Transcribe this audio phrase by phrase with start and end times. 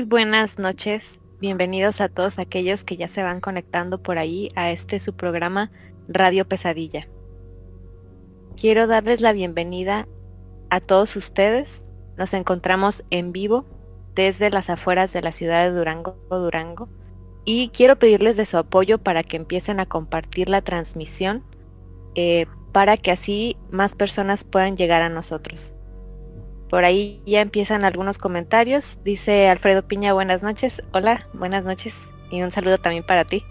[0.00, 4.70] Muy buenas noches, bienvenidos a todos aquellos que ya se van conectando por ahí a
[4.70, 5.70] este su programa
[6.08, 7.06] Radio Pesadilla.
[8.56, 10.08] Quiero darles la bienvenida
[10.70, 11.82] a todos ustedes.
[12.16, 13.66] Nos encontramos en vivo
[14.14, 16.88] desde las afueras de la ciudad de Durango, Durango,
[17.44, 21.44] y quiero pedirles de su apoyo para que empiecen a compartir la transmisión
[22.14, 25.74] eh, para que así más personas puedan llegar a nosotros.
[26.70, 29.00] Por ahí ya empiezan algunos comentarios.
[29.02, 30.84] Dice Alfredo Piña, buenas noches.
[30.92, 32.12] Hola, buenas noches.
[32.30, 33.44] Y un saludo también para ti.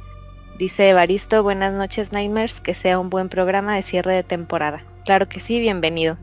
[0.57, 4.85] Dice Evaristo, buenas noches Nightmares, que sea un buen programa de cierre de temporada.
[5.03, 6.17] Claro que sí, bienvenido.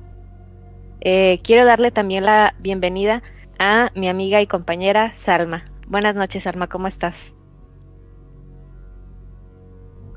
[1.03, 3.22] Eh, quiero darle también la bienvenida
[3.59, 5.66] a mi amiga y compañera Salma.
[5.87, 7.34] Buenas noches Salma, ¿cómo estás?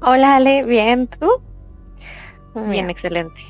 [0.01, 1.41] Hola Ale, bien, ¿tú?
[2.55, 3.41] Bien, excelente.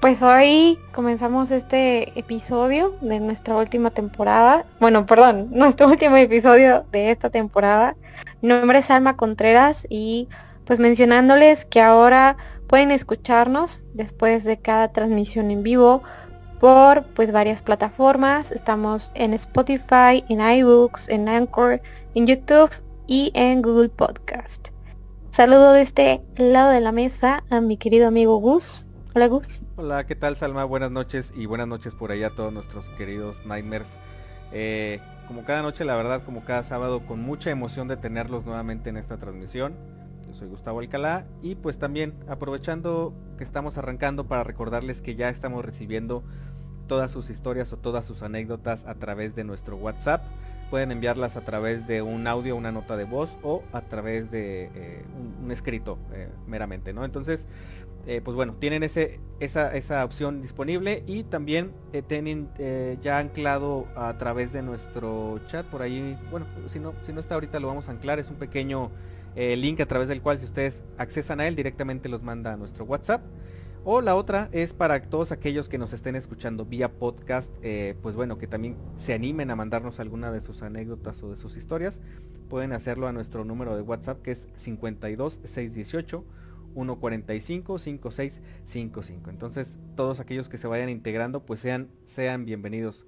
[0.00, 4.64] Pues hoy comenzamos este episodio de nuestra última temporada.
[4.78, 7.96] Bueno, perdón, nuestro último episodio de esta temporada.
[8.40, 10.28] Mi nombre es Alma Contreras y
[10.66, 12.36] pues mencionándoles que ahora
[12.68, 16.04] pueden escucharnos después de cada transmisión en vivo
[16.60, 18.52] por pues varias plataformas.
[18.52, 21.82] Estamos en Spotify, en iBooks, en Anchor,
[22.14, 22.70] en YouTube
[23.08, 24.68] y en Google Podcast.
[25.32, 28.87] Saludo de este lado de la mesa a mi querido amigo Gus.
[29.74, 30.62] Hola ¿qué tal Salma?
[30.62, 33.88] Buenas noches y buenas noches por ahí a todos nuestros queridos Nightmares.
[34.52, 38.90] Eh, como cada noche, la verdad, como cada sábado, con mucha emoción de tenerlos nuevamente
[38.90, 39.74] en esta transmisión.
[40.24, 45.30] Yo soy Gustavo Alcalá y pues también aprovechando que estamos arrancando para recordarles que ya
[45.30, 46.22] estamos recibiendo
[46.86, 50.22] todas sus historias o todas sus anécdotas a través de nuestro WhatsApp.
[50.70, 54.70] Pueden enviarlas a través de un audio, una nota de voz o a través de
[54.74, 55.04] eh,
[55.42, 57.04] un, escrito eh, meramente, ¿no?
[57.04, 57.46] Entonces,
[58.08, 59.02] eh, pues bueno, tienen esa,
[59.38, 65.66] esa, opción disponible y también eh, tienen eh, ya anclado a través de nuestro chat
[65.66, 68.36] por ahí, bueno, si no, si no está ahorita lo vamos a anclar, es un
[68.36, 68.90] pequeño
[69.36, 72.86] link a través del cual si ustedes accesan a él directamente los manda a nuestro
[72.86, 73.22] WhatsApp.
[73.84, 77.52] O la otra es para todos aquellos que nos estén escuchando vía podcast,
[78.02, 81.56] pues bueno, que también se animen a mandarnos alguna de sus anécdotas o de sus
[81.56, 82.00] historias.
[82.48, 86.24] Pueden hacerlo a nuestro número de WhatsApp que es 52618
[86.78, 89.28] 145-5655.
[89.28, 93.04] Entonces, todos aquellos que se vayan integrando, pues sean, sean bienvenidos.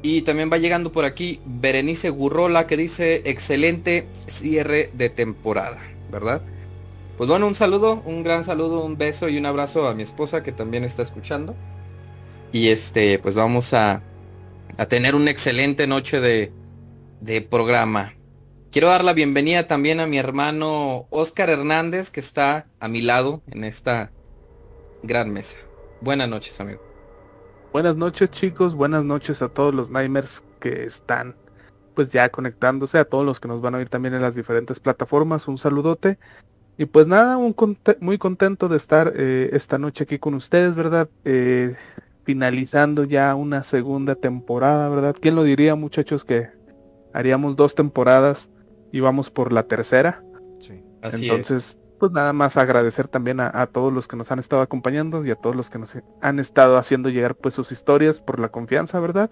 [0.02, 5.82] y también va llegando por aquí Berenice Gurrola que dice excelente cierre de temporada,
[6.12, 6.42] ¿verdad?
[7.18, 10.44] Pues bueno, un saludo, un gran saludo, un beso y un abrazo a mi esposa
[10.44, 11.56] que también está escuchando.
[12.52, 14.04] Y este, pues vamos a,
[14.78, 16.52] a tener una excelente noche de,
[17.20, 18.16] de programa.
[18.72, 23.44] Quiero dar la bienvenida también a mi hermano Oscar Hernández que está a mi lado
[23.52, 24.14] en esta
[25.04, 25.58] gran mesa.
[26.02, 26.91] Buenas noches, amigo.
[27.72, 31.36] Buenas noches chicos, buenas noches a todos los Nightmares que están
[31.96, 34.82] pues ya conectándose, a todos los que nos van a oír también en las diferentes
[34.82, 36.20] plataformas, un saludote.
[36.78, 37.56] Y pues nada, un
[38.02, 41.10] muy contento de estar eh, esta noche aquí con ustedes, ¿verdad?
[41.24, 41.76] Eh,
[42.26, 45.16] finalizando ya una segunda temporada, ¿verdad?
[45.18, 46.50] ¿Quién lo diría muchachos que
[47.14, 48.50] haríamos dos temporadas
[48.92, 50.24] y vamos por la tercera?
[50.60, 54.64] Sí, así Entonces, pues nada más agradecer también a, todos los que nos han estado
[54.64, 58.40] acompañando y a todos los que nos han estado haciendo llegar pues sus historias por
[58.40, 59.30] la confianza, ¿verdad?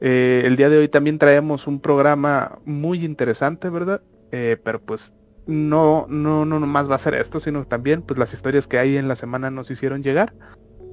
[0.00, 4.00] Eh, el día de hoy también traemos un programa muy interesante, ¿verdad?
[4.32, 5.12] Eh, pero pues
[5.46, 8.96] no, no, no nomás va a ser esto, sino también pues las historias que hay
[8.96, 10.32] en la semana nos hicieron llegar.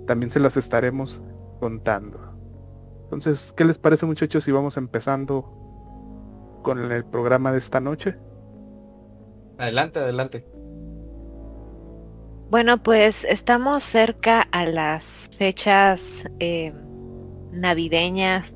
[0.07, 1.21] También se las estaremos
[1.62, 2.19] contando.
[3.03, 8.17] Entonces, ¿qué les parece muchachos si vamos empezando con el programa de esta noche?
[9.57, 10.55] Adelante, adelante.
[12.50, 16.74] Bueno, pues estamos cerca a las fechas eh,
[17.51, 18.53] navideñas,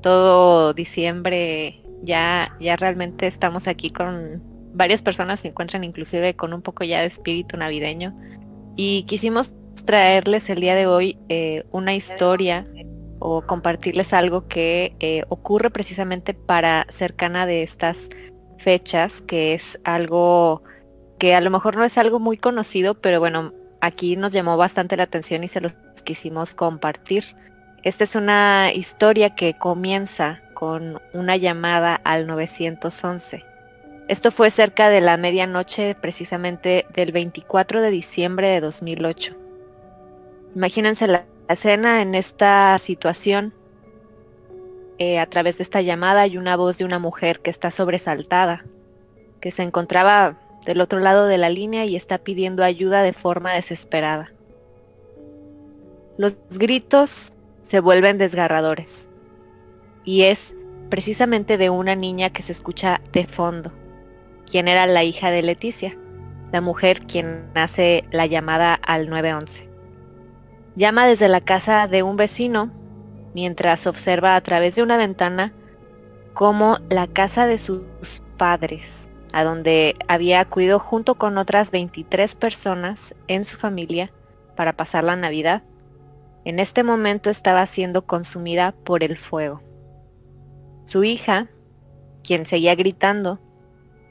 [0.00, 4.42] todo diciembre, ya, ya realmente estamos aquí con
[4.72, 8.16] varias personas se encuentran inclusive con un poco ya de espíritu navideño.
[8.76, 9.52] Y quisimos
[9.84, 12.66] traerles el día de hoy eh, una historia
[13.18, 18.08] o compartirles algo que eh, ocurre precisamente para cercana de estas
[18.58, 20.62] fechas, que es algo
[21.20, 23.52] que a lo mejor no es algo muy conocido, pero bueno,
[23.82, 27.36] aquí nos llamó bastante la atención y se los quisimos compartir.
[27.82, 33.44] Esta es una historia que comienza con una llamada al 911.
[34.08, 39.36] Esto fue cerca de la medianoche precisamente del 24 de diciembre de 2008.
[40.56, 43.52] Imagínense la escena en esta situación.
[44.96, 48.64] Eh, a través de esta llamada hay una voz de una mujer que está sobresaltada,
[49.40, 53.52] que se encontraba del otro lado de la línea y está pidiendo ayuda de forma
[53.52, 54.32] desesperada.
[56.16, 59.08] Los gritos se vuelven desgarradores
[60.04, 60.54] y es
[60.90, 63.72] precisamente de una niña que se escucha de fondo,
[64.50, 65.96] quien era la hija de Leticia,
[66.52, 69.68] la mujer quien hace la llamada al 911.
[70.76, 72.70] Llama desde la casa de un vecino
[73.34, 75.52] mientras observa a través de una ventana
[76.34, 77.84] cómo la casa de sus
[78.36, 78.99] padres
[79.32, 84.12] a donde había acudido junto con otras 23 personas en su familia
[84.56, 85.62] para pasar la Navidad,
[86.44, 89.62] en este momento estaba siendo consumida por el fuego.
[90.84, 91.48] Su hija,
[92.24, 93.40] quien seguía gritando,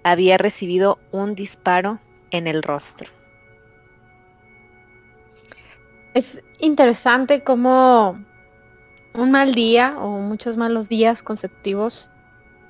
[0.04, 2.00] había recibido un disparo
[2.32, 3.10] en el rostro.
[6.14, 8.24] Es interesante cómo
[9.14, 12.12] un mal día o muchos malos días consecutivos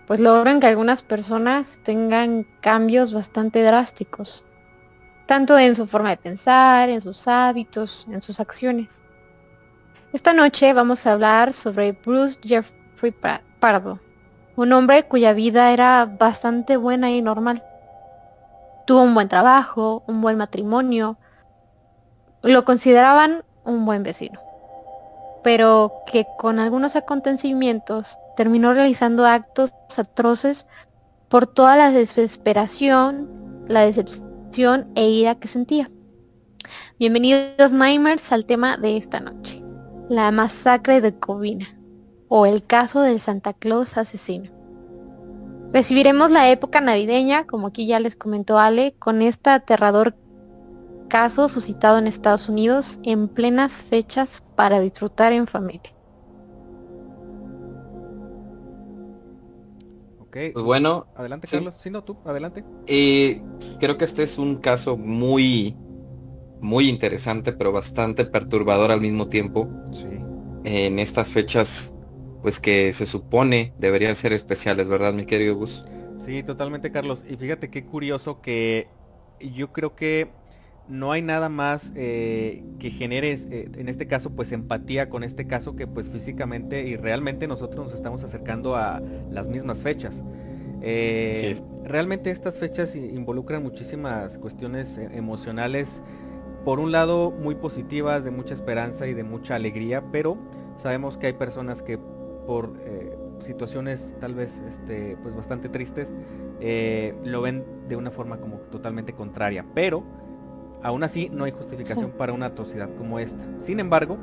[0.09, 4.43] pues logran que algunas personas tengan cambios bastante drásticos,
[5.27, 9.03] tanto en su forma de pensar, en sus hábitos, en sus acciones.
[10.11, 13.13] Esta noche vamos a hablar sobre Bruce Jeffrey
[13.59, 13.99] Pardo,
[14.55, 17.63] un hombre cuya vida era bastante buena y normal.
[18.87, 21.19] Tuvo un buen trabajo, un buen matrimonio,
[22.41, 24.41] lo consideraban un buen vecino,
[25.43, 30.67] pero que con algunos acontecimientos terminó realizando actos atroces
[31.29, 33.29] por toda la desesperación,
[33.67, 35.89] la decepción e ira que sentía.
[36.99, 39.63] Bienvenidos Nightmares al tema de esta noche,
[40.09, 41.77] la masacre de Covina,
[42.27, 44.51] o el caso del Santa Claus asesino.
[45.71, 50.15] Recibiremos la época navideña, como aquí ya les comentó Ale, con este aterrador
[51.09, 55.91] caso suscitado en Estados Unidos en plenas fechas para disfrutar en familia.
[60.31, 61.07] Pues bueno.
[61.15, 61.75] Adelante, Carlos.
[61.77, 62.63] Sí, no, tú, adelante.
[62.87, 63.41] Eh,
[63.79, 65.75] creo que este es un caso muy,
[66.61, 69.67] muy interesante, pero bastante perturbador al mismo tiempo.
[69.91, 70.05] Sí.
[70.65, 71.95] En estas fechas,
[72.41, 75.85] pues que se supone deberían ser especiales, ¿verdad, mi querido Gus?
[76.19, 77.25] Sí, totalmente, Carlos.
[77.27, 78.87] Y fíjate qué curioso que
[79.39, 80.31] yo creo que
[80.89, 85.45] no hay nada más eh, que genere, eh, en este caso, pues empatía con este
[85.45, 90.23] caso que pues físicamente y realmente nosotros nos estamos acercando a las mismas fechas.
[90.81, 96.01] Eh, realmente estas fechas involucran muchísimas cuestiones emocionales,
[96.65, 100.37] por un lado muy positivas, de mucha esperanza y de mucha alegría, pero
[100.77, 102.73] sabemos que hay personas que por
[103.41, 106.13] situaciones tal vez este, pues bastante tristes,
[107.23, 109.65] lo ven de una forma como totalmente contraria.
[109.73, 110.03] Pero
[110.83, 113.43] Aún así, no hay justificación para una atrocidad como esta.
[113.59, 114.17] Sin embargo,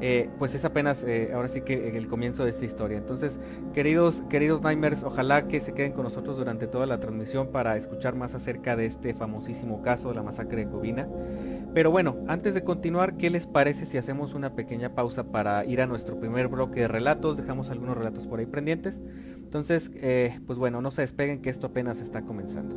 [0.00, 2.98] eh, pues es apenas eh, ahora sí que el comienzo de esta historia.
[2.98, 3.38] Entonces,
[3.74, 8.14] queridos, queridos Nightmares, ojalá que se queden con nosotros durante toda la transmisión para escuchar
[8.14, 11.08] más acerca de este famosísimo caso, la masacre de Covina.
[11.74, 15.80] Pero bueno, antes de continuar, ¿qué les parece si hacemos una pequeña pausa para ir
[15.80, 17.36] a nuestro primer bloque de relatos?
[17.36, 19.00] Dejamos algunos relatos por ahí pendientes.
[19.34, 22.76] Entonces, eh, pues bueno, no se despeguen que esto apenas está comenzando.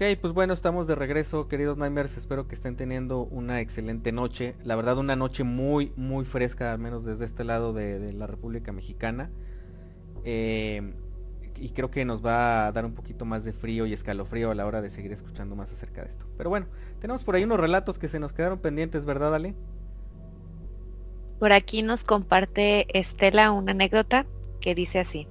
[0.00, 2.16] Ok, pues bueno, estamos de regreso, queridos Nightmares.
[2.16, 4.54] Espero que estén teniendo una excelente noche.
[4.64, 8.72] La verdad, una noche muy, muy fresca, al menos desde este lado de, la República
[8.72, 9.30] Mexicana.
[10.24, 10.94] Eh,
[11.54, 14.54] y creo que nos va a dar un poquito más de frío y escalofrío a
[14.54, 16.24] la hora de seguir escuchando más acerca de esto.
[16.38, 16.64] Pero bueno,
[16.98, 19.54] tenemos por ahí unos relatos que se nos quedaron pendientes, ¿verdad, Ale?
[21.38, 24.24] Por aquí nos comparte Estela una anécdota
[24.62, 25.28] que dice así.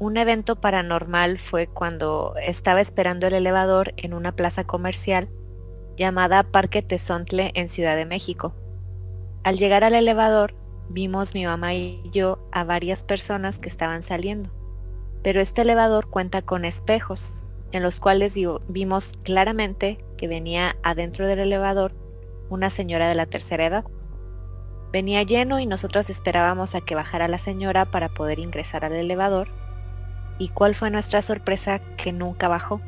[0.00, 5.28] Un evento paranormal fue cuando estaba esperando el elevador en una plaza comercial
[5.96, 8.54] llamada Parque Tezontle en Ciudad de México.
[9.44, 10.56] Al llegar al elevador,
[10.88, 14.50] vimos mi mamá y yo a varias personas que estaban saliendo,
[15.22, 17.36] pero este elevador cuenta con espejos,
[17.70, 18.34] en los cuales
[18.66, 21.94] vimos claramente que venía adentro del elevador
[22.50, 23.84] una señora de la tercera edad.
[24.92, 29.48] Venía lleno y nosotros esperábamos a que bajara la señora para poder ingresar al elevador
[30.38, 32.80] ¿Y cuál fue nuestra sorpresa que nunca bajó?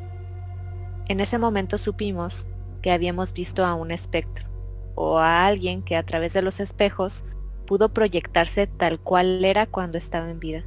[1.07, 2.47] En ese momento supimos
[2.81, 4.47] que habíamos visto a un espectro,
[4.95, 7.23] o a alguien que a través de los espejos
[7.65, 10.63] pudo proyectarse tal cual era cuando estaba en vida.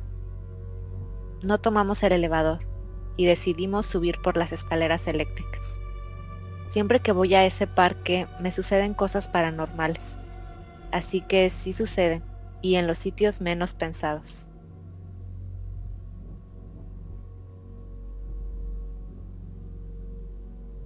[1.42, 2.60] No tomamos el elevador
[3.16, 5.66] y decidimos subir por las escaleras eléctricas.
[6.68, 10.16] Siempre que voy a ese parque me suceden cosas paranormales,
[10.92, 12.22] así que sí suceden
[12.62, 14.49] y en los sitios menos pensados.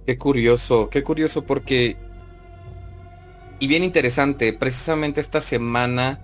[0.05, 1.97] Qué curioso, qué curioso porque...
[3.59, 6.19] Y bien interesante, precisamente esta semana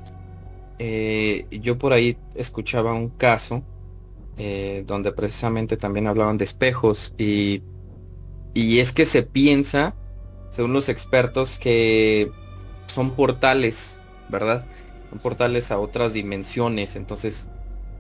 [0.78, 3.64] eh, yo por ahí escuchaba un caso
[4.38, 7.62] eh, donde precisamente también hablaban de espejos y,
[8.54, 9.96] y es que se piensa,
[10.50, 12.32] según los expertos, que
[12.88, 14.68] son portales, ¿verdad?
[15.10, 17.52] Son portales a otras dimensiones, entonces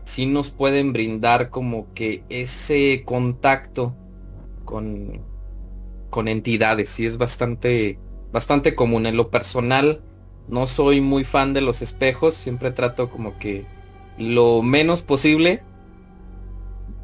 [0.04, 3.96] sí nos pueden brindar como que ese contacto
[4.66, 5.22] con,
[6.12, 7.98] con entidades, sí es bastante,
[8.32, 9.08] bastante común.
[9.08, 10.04] En lo personal,
[10.48, 13.66] no soy muy fan de los espejos, siempre trato como que
[14.20, 15.64] lo menos posible.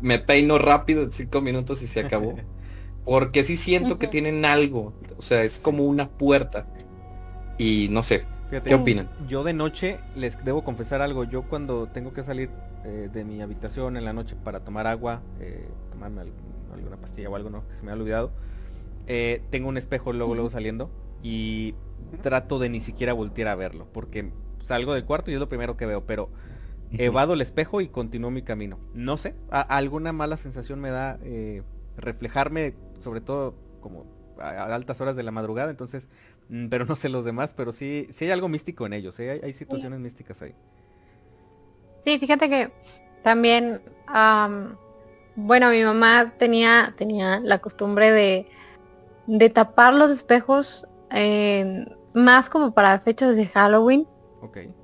[0.02, 2.36] Me peino rápido en cinco minutos y se acabó.
[3.06, 4.94] Porque sí siento que tienen algo.
[5.18, 6.68] O sea, es como una puerta.
[7.58, 8.26] Y no sé.
[8.64, 9.10] ¿Qué opinan?
[9.28, 11.24] Yo de noche les debo confesar algo.
[11.24, 12.50] Yo cuando tengo que salir
[12.86, 16.22] eh, de mi habitación en la noche para tomar agua, eh, tomarme
[16.74, 17.68] alguna pastilla o algo, ¿no?
[17.68, 18.32] Que se me ha olvidado
[19.08, 20.92] eh, tengo un espejo luego, luego saliendo
[21.24, 21.76] y
[22.22, 25.78] trato de ni siquiera voltear a verlo, porque salgo del cuarto y es lo primero
[25.78, 26.30] que veo, pero
[26.92, 28.80] evado el espejo y continúo mi camino.
[28.94, 31.64] No sé, alguna mala sensación me da eh,
[31.98, 34.06] reflejarme, sobre todo como
[34.40, 36.08] a, altas horas de la madrugada, entonces,
[36.50, 39.42] mm, pero no sé los demás, pero sí, sí hay algo místico en ellos, ¿eh?
[39.44, 40.54] hay, situaciones místicas ahí.
[42.02, 42.72] Sí, fíjate que
[43.24, 43.82] también,
[45.36, 48.48] bueno, mi mamá tenía, tenía la costumbre de
[49.28, 50.88] de tapar los espejos
[52.14, 54.08] más como para fechas de Halloween.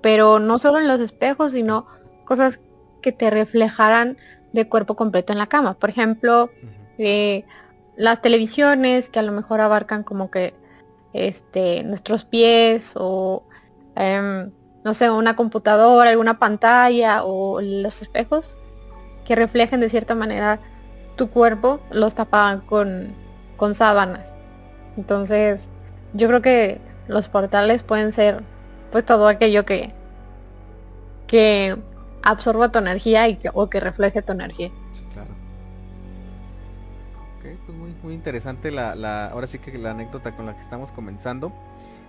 [0.02, 1.88] Pero no solo en los espejos, sino
[2.26, 2.60] cosas
[3.02, 4.18] que te reflejaran
[4.52, 5.74] de cuerpo completo en la cama.
[5.74, 6.50] Por ejemplo,
[6.98, 7.46] eh,
[7.96, 10.54] las televisiones que a lo mejor abarcan como que
[11.14, 13.44] este, nuestros pies o
[13.96, 14.52] em,
[14.84, 18.56] no sé, una computadora, alguna pantalla o los espejos
[19.26, 20.60] que reflejen de cierta manera
[21.16, 23.14] tu cuerpo, los tapaban con,
[23.56, 24.33] con sábanas.
[24.98, 25.70] Entonces,
[26.14, 28.44] yo creo que los portales pueden ser
[28.92, 29.94] pues todo aquello que
[31.28, 31.76] que
[32.22, 34.70] absorba tu energía y o que refleje tu energía.
[35.14, 35.32] claro.
[37.38, 40.62] Ok, pues muy, muy interesante la, la, ahora sí que la anécdota con la que
[40.62, 41.52] estamos comenzando.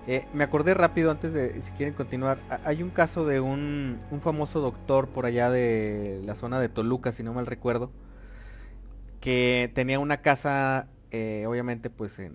[0.07, 4.21] Eh, me acordé rápido antes de, si quieren continuar, hay un caso de un, un,
[4.21, 7.91] famoso doctor por allá de la zona de Toluca, si no mal recuerdo,
[9.21, 12.35] que tenía una casa eh, obviamente pues en,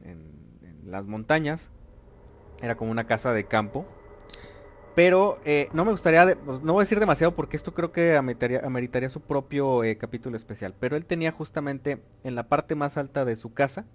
[0.90, 1.70] las montañas.
[2.62, 3.86] Era como una casa de campo.
[4.96, 7.92] Pero eh, no me gustaría, de- pues, no voy a decir demasiado porque esto creo
[7.92, 10.74] que ameritaría, ameritaría su propio eh, capítulo especial.
[10.78, 13.86] Pero él tenía justamente en la parte más alta de su casa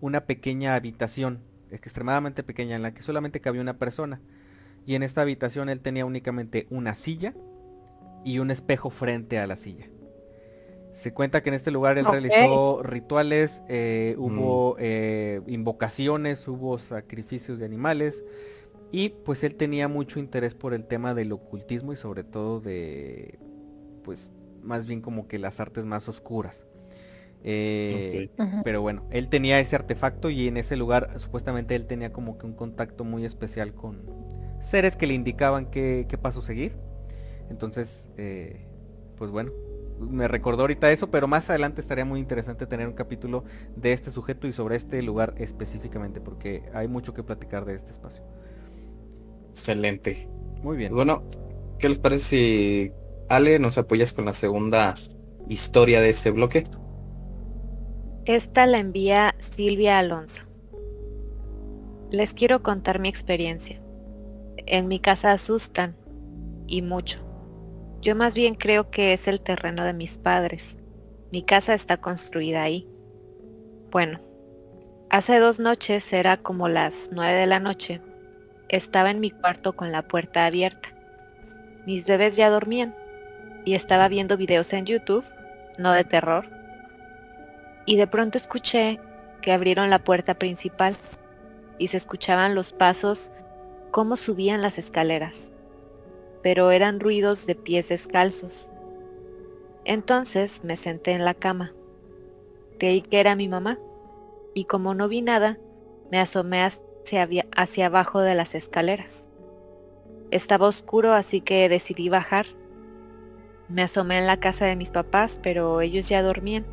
[0.00, 4.20] una pequeña habitación, extremadamente pequeña, en la que solamente cabía una persona.
[4.86, 7.34] Y en esta habitación él tenía únicamente una silla
[8.24, 9.86] y un espejo frente a la silla.
[10.94, 17.58] Se cuenta que en este lugar él realizó rituales, eh, hubo eh, invocaciones, hubo sacrificios
[17.58, 18.22] de animales
[18.92, 23.40] y pues él tenía mucho interés por el tema del ocultismo y sobre todo de,
[24.04, 24.30] pues
[24.62, 26.64] más bien como que las artes más oscuras.
[27.42, 28.30] Eh,
[28.62, 32.46] pero bueno, él tenía ese artefacto y en ese lugar supuestamente él tenía como que
[32.46, 34.00] un contacto muy especial con
[34.60, 36.76] seres que le indicaban qué, qué paso seguir.
[37.50, 38.64] Entonces, eh,
[39.16, 39.50] pues bueno,
[39.98, 43.44] me recordó ahorita eso, pero más adelante estaría muy interesante tener un capítulo
[43.76, 47.90] de este sujeto y sobre este lugar específicamente, porque hay mucho que platicar de este
[47.92, 48.22] espacio.
[49.50, 50.28] Excelente.
[50.62, 50.94] Muy bien.
[50.94, 51.22] Bueno,
[51.78, 52.92] ¿qué les parece si
[53.28, 54.94] Ale nos apoyas con la segunda
[55.48, 56.64] historia de este bloque?
[58.24, 60.44] Esta la envía Silvia Alonso.
[62.10, 63.80] Les quiero contar mi experiencia.
[64.66, 65.96] En mi casa asustan,
[66.66, 67.20] y mucho.
[68.04, 70.76] Yo más bien creo que es el terreno de mis padres.
[71.32, 72.86] Mi casa está construida ahí.
[73.90, 74.20] Bueno,
[75.08, 78.02] hace dos noches, era como las nueve de la noche,
[78.68, 80.90] estaba en mi cuarto con la puerta abierta.
[81.86, 82.94] Mis bebés ya dormían
[83.64, 85.24] y estaba viendo videos en YouTube,
[85.78, 86.46] no de terror,
[87.86, 89.00] y de pronto escuché
[89.40, 90.94] que abrieron la puerta principal
[91.78, 93.30] y se escuchaban los pasos
[93.92, 95.50] cómo subían las escaleras,
[96.44, 98.68] pero eran ruidos de pies descalzos.
[99.86, 101.72] Entonces me senté en la cama.
[102.78, 103.78] Creí que era mi mamá
[104.52, 105.58] y como no vi nada,
[106.12, 109.24] me asomé hacia, hacia abajo de las escaleras.
[110.30, 112.44] Estaba oscuro así que decidí bajar.
[113.70, 116.66] Me asomé en la casa de mis papás, pero ellos ya dormían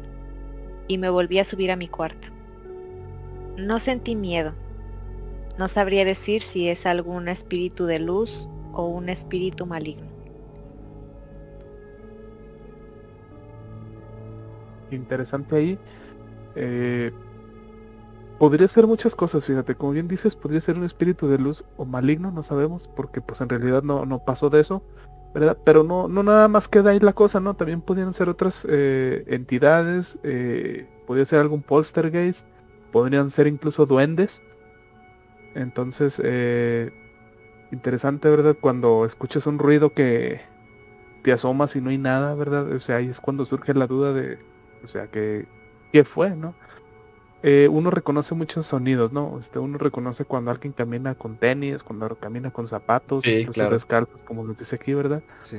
[0.90, 2.28] y me volví a subir a mi cuarto.
[3.56, 4.54] No sentí miedo.
[5.58, 10.08] No sabría decir si es algún espíritu de luz o un espíritu maligno.
[14.92, 15.80] Interesante ahí.
[16.56, 17.12] Eh,
[18.42, 21.86] podría ser muchas cosas, fíjate, como bien dices, podría ser un espíritu de luz o
[21.86, 24.84] maligno, no sabemos, porque pues en realidad no, no pasó de eso,
[25.34, 25.58] ¿verdad?
[25.64, 27.54] Pero no, no nada más queda ahí la cosa, ¿no?
[27.56, 32.46] También podrían ser otras eh, entidades, eh, podría ser algún poltergeist,
[32.92, 34.42] podrían ser incluso duendes.
[35.54, 36.92] Entonces, eh,
[37.72, 38.56] interesante, ¿verdad?
[38.60, 40.42] Cuando escuchas un ruido que
[41.24, 42.72] te asomas y no hay nada, ¿verdad?
[42.72, 44.40] O sea, ahí es cuando surge la duda de,
[44.84, 45.46] o sea, que,
[45.92, 46.54] ¿qué fue, no?
[47.44, 49.40] Eh, uno reconoce muchos sonidos, ¿no?
[49.40, 53.72] Este, uno reconoce cuando alguien camina con tenis, cuando camina con zapatos, Sí, claro.
[53.74, 55.24] descalzos, como nos dice aquí, ¿verdad?
[55.42, 55.58] Sí.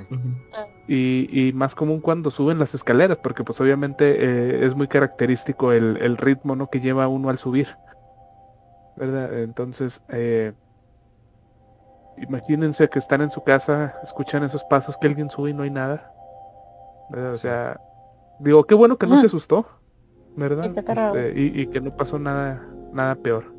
[0.87, 5.73] Y, y más común cuando suben las escaleras, porque pues obviamente eh, es muy característico
[5.73, 6.69] el, el ritmo, ¿no?
[6.71, 7.77] Que lleva uno al subir,
[8.97, 9.41] ¿verdad?
[9.41, 10.53] Entonces, eh,
[12.17, 15.71] imagínense que están en su casa, escuchan esos pasos, que alguien sube y no hay
[15.71, 16.13] nada.
[17.11, 17.43] O Sí.
[17.43, 17.81] sea,
[18.39, 19.67] digo, qué bueno que no se asustó,
[20.37, 20.73] ¿verdad?
[20.75, 20.81] Sí.
[20.87, 23.53] Este, y, y que no pasó nada, nada peor.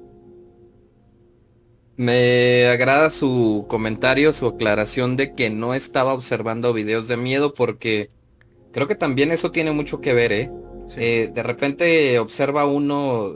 [1.96, 8.10] Me agrada su comentario, su aclaración de que no estaba observando videos de miedo porque
[8.72, 10.52] creo que también eso tiene mucho que ver, ¿eh?
[10.88, 11.00] Sí.
[11.02, 13.36] Eh, de repente observa uno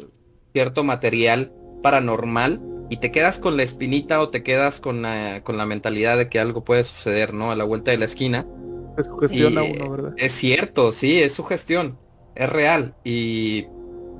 [0.53, 1.53] cierto material
[1.83, 6.17] paranormal y te quedas con la espinita o te quedas con la, con la mentalidad
[6.17, 7.51] de que algo puede suceder, ¿no?
[7.51, 8.47] A la vuelta de la esquina.
[8.97, 10.13] Se sugestiona Y- uno, ¿verdad?
[10.17, 11.99] Es cierto, sí, es su gestión,
[12.35, 13.67] es real y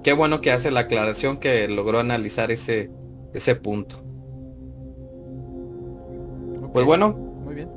[0.03, 2.89] qué bueno que hace la aclaración que logró analizar ese,
[3.33, 4.03] ese punto.
[6.73, 7.69] Pues bueno, Muy bien.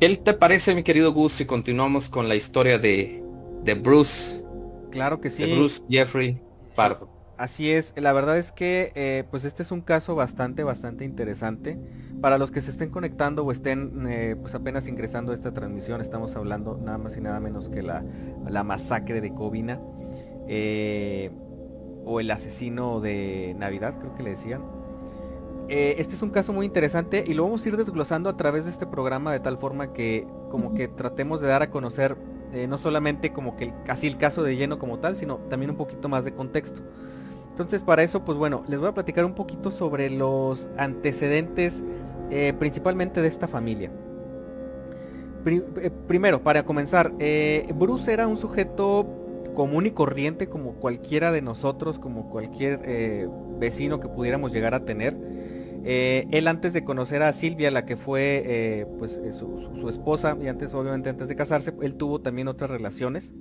[0.00, 3.22] ¿qué te parece mi querido Gus si continuamos con la historia de,
[3.64, 4.44] de Bruce,
[4.90, 5.42] Claro que sí.
[5.42, 6.38] de Bruce Jeffrey
[6.76, 7.08] Pardo?
[7.44, 11.78] Así es, la verdad es que eh, pues este es un caso bastante, bastante interesante.
[12.22, 16.00] Para los que se estén conectando o estén eh, pues apenas ingresando a esta transmisión,
[16.00, 18.02] estamos hablando nada más y nada menos que la,
[18.48, 19.78] la masacre de Covina.
[20.48, 21.30] eh,
[22.06, 24.62] o el asesino de Navidad, creo que le decían.
[25.68, 28.70] Este es un caso muy interesante y lo vamos a ir desglosando a través de
[28.70, 32.16] este programa de tal forma que como que tratemos de dar a conocer
[32.68, 35.76] no solamente como que el- casi el caso de lleno como tal, sino también un
[35.76, 36.82] poquito más de contexto.
[37.54, 41.84] Entonces para eso, pues bueno, les voy a platicar un poquito sobre los antecedentes
[42.32, 43.92] eh, principalmente de esta familia.
[45.46, 49.06] Eh, primero, para comenzar, eh, Bruce era un sujeto
[49.54, 53.28] común y corriente como cualquiera de nosotros, como cualquier
[53.60, 55.16] vecino que pudiéramos llegar a tener.
[55.84, 60.74] Él antes de conocer a Silvia, la que fue pues, eh, su, esposa, y antes,
[60.74, 63.32] obviamente antes de casarse, él tuvo también otras relaciones.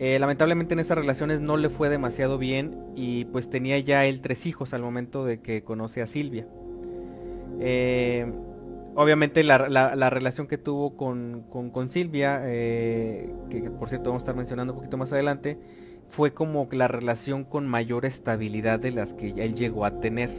[0.00, 4.46] Lamentablemente en esas relaciones no le fue demasiado bien y pues tenía ya él tres
[4.46, 6.46] hijos al momento de que conoce a Silvia.
[8.94, 14.72] obviamente la, relación que tuvo con, con Silvia, que por cierto vamos a estar mencionando
[14.72, 15.58] un poquito más adelante,
[16.10, 20.30] fue como la relación con mayor estabilidad de las que él llegó a tener.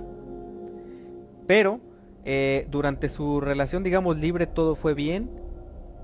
[1.47, 1.80] Pero
[2.26, 5.30] eh, durante su relación, digamos, libre todo fue bien.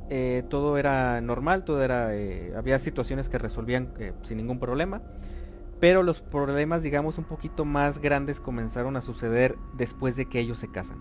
[0.10, 2.16] Eh, todo era normal, todo era.
[2.16, 3.94] Eh, había situaciones que resolvían
[4.24, 5.02] sin ningún problema.
[5.80, 10.58] Pero los problemas, digamos, un poquito más grandes comenzaron a suceder después de que ellos
[10.58, 10.98] se casan.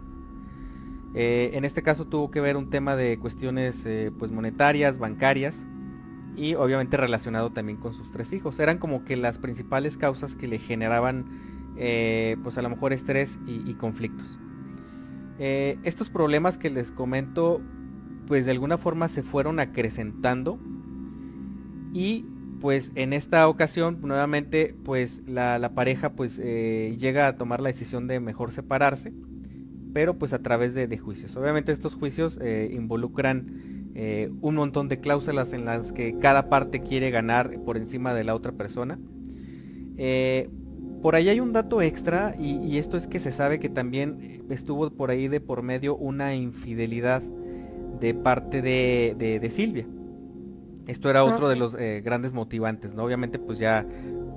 [1.15, 3.87] en este caso tuvo que ver un tema de cuestiones
[4.19, 5.65] pues monetarias, bancarias
[6.37, 8.59] y obviamente relacionado también con sus tres hijos.
[8.61, 11.25] Eran como que las principales causas que le generaban
[11.77, 14.27] eh, pues a lo mejor estrés y, conflictos.
[15.39, 17.61] Eh, estos problemas que les comento
[18.27, 20.59] pues de alguna forma se fueron acrecentando.
[21.93, 22.27] Y
[22.61, 28.07] pues en esta ocasión nuevamente pues la, pareja pues eh, llega a tomar la decisión
[28.07, 29.13] de mejor separarse
[29.93, 31.35] pero pues a través de, juicios.
[31.37, 32.39] Obviamente estos juicios
[32.71, 33.95] involucran
[34.43, 38.35] un montón de cláusulas en las que cada parte quiere ganar por encima de la
[38.35, 38.99] otra persona.
[41.07, 44.91] Por ahí hay un dato extra y, esto es que se sabe que también estuvo
[44.91, 47.23] por ahí de por medio una infidelidad
[48.01, 49.87] de parte de, Silvia.
[50.87, 53.05] Esto era otro de los eh, grandes motivantes, ¿no?
[53.05, 53.85] Obviamente pues ya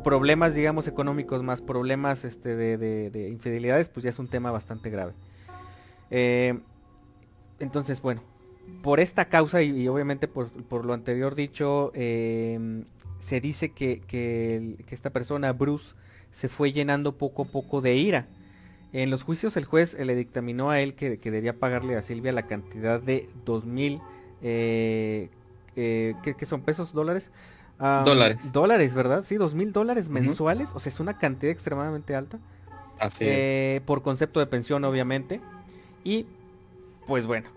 [0.03, 5.13] problemas, digamos, económicos más problemas este, de, infidelidades, pues ya es un tema bastante grave.
[6.09, 6.57] Eh,
[7.59, 8.21] entonces, bueno,
[8.81, 12.83] por esta causa y, obviamente por, lo anterior dicho, eh,
[13.19, 15.95] se dice que, que, esta persona, Bruce,
[16.31, 18.27] se fue llenando poco a poco de ira.
[18.91, 22.47] En los juicios el juez le dictaminó a él que, debía pagarle a Silvia la
[22.47, 24.01] cantidad de dos mil,
[24.41, 25.29] eh,
[25.75, 26.91] eh, ¿qué, son pesos?
[26.91, 27.29] ¿Dólares?
[27.79, 28.51] dólares.
[28.51, 29.23] Dólares, ¿verdad?
[29.23, 30.71] Sí, dos mil dólares mensuales.
[30.73, 32.39] O sea, es una cantidad extremadamente alta.
[32.99, 35.39] Así eh, Por concepto de pensión, obviamente.
[36.03, 36.25] Y
[37.05, 37.47] pues bueno,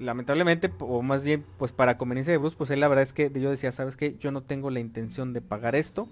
[0.00, 3.30] lamentablemente, o más bien, pues para conveniencia de Bruce, pues él la verdad es que
[3.32, 4.16] yo decía, ¿sabes qué?
[4.18, 6.08] Yo no tengo la intención de pagar esto.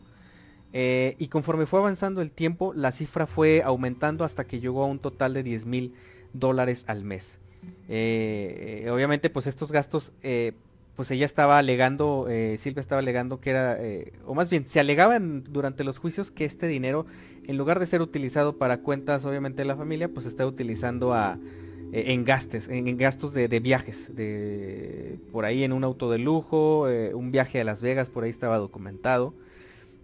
[0.72, 4.86] Eh, y conforme fue avanzando el tiempo, la cifra fue aumentando hasta que llegó a
[4.86, 5.94] un total de 10 mil
[6.32, 7.38] dólares al mes.
[7.88, 10.12] Eh, eh, obviamente, pues estos gastos,
[10.94, 12.26] pues ella estaba alegando,
[12.58, 13.78] Silvia estaba alegando que era,
[14.26, 17.06] o más bien, se alegaban durante los juicios que este dinero,
[17.46, 21.38] en lugar de ser utilizado para cuentas, obviamente, de la familia, pues está utilizando a,
[21.92, 26.86] en gastos, en, gastos de, de, viajes, de por ahí en un auto de lujo,
[27.14, 29.32] un viaje a Las Vegas, por ahí estaba documentado.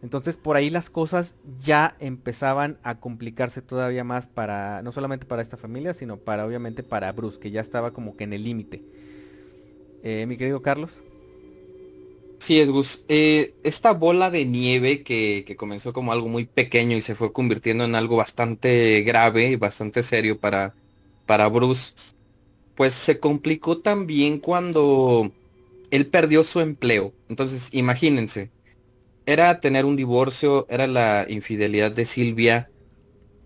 [0.04, 5.40] Entonces por ahí las cosas ya empezaban a complicarse todavía más para, no solamente para
[5.40, 8.82] esta familia, sino para obviamente para Bruce, que ya estaba como que en el límite.
[10.02, 11.00] Eh, mi querido Carlos.
[12.38, 13.02] Sí, es Gus.
[13.08, 17.32] Eh, esta bola de nieve que, que, comenzó como algo muy pequeño y se fue
[17.32, 20.74] convirtiendo en algo bastante grave y bastante serio para,
[21.24, 21.94] para Bruce,
[22.74, 25.32] pues se complicó también cuando
[25.90, 27.14] él perdió su empleo.
[27.30, 28.50] Entonces, imagínense,
[29.26, 32.70] era tener un divorcio, era la infidelidad de Silvia,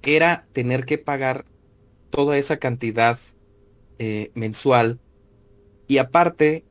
[0.02, 1.44] era tener que pagar
[2.10, 3.18] toda esa cantidad
[3.98, 5.00] eh, mensual
[5.86, 6.64] y aparte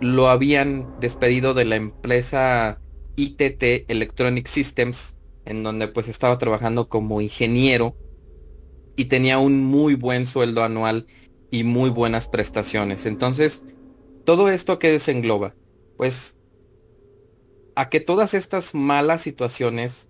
[0.00, 2.80] lo habían despedido de la empresa
[3.16, 7.96] ITT Electronic Systems en donde pues estaba trabajando como ingeniero
[8.96, 11.06] y tenía un muy buen sueldo anual
[11.50, 13.06] y muy buenas prestaciones.
[13.06, 13.62] Entonces,
[14.24, 15.54] todo esto que desengloba,
[15.96, 16.33] pues
[17.74, 20.08] a que todas estas malas situaciones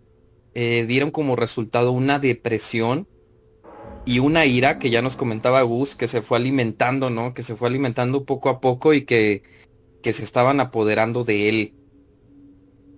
[0.54, 3.08] eh, dieron como resultado una depresión
[4.06, 7.32] y una ira que ya nos comentaba Gus, que se fue alimentando, ¿no?
[7.34, 9.42] Que se fue alimentando poco a poco y que,
[10.02, 11.74] que se estaban apoderando de él.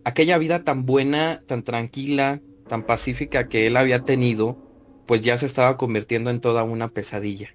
[0.04, 4.58] Aquella vida tan buena, tan tranquila, tan pacífica que él había tenido,
[5.06, 7.54] pues ya se estaba convirtiendo en toda una pesadilla.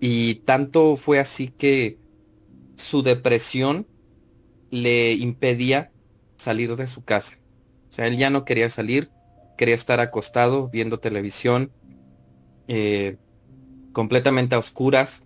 [0.00, 1.98] Y tanto fue así que
[2.76, 3.86] su depresión
[4.70, 5.91] le impedía
[6.42, 7.38] salir de su casa.
[7.88, 9.10] O sea, él ya no quería salir,
[9.56, 11.72] quería estar acostado viendo televisión,
[12.68, 13.16] eh,
[13.92, 15.24] completamente a oscuras.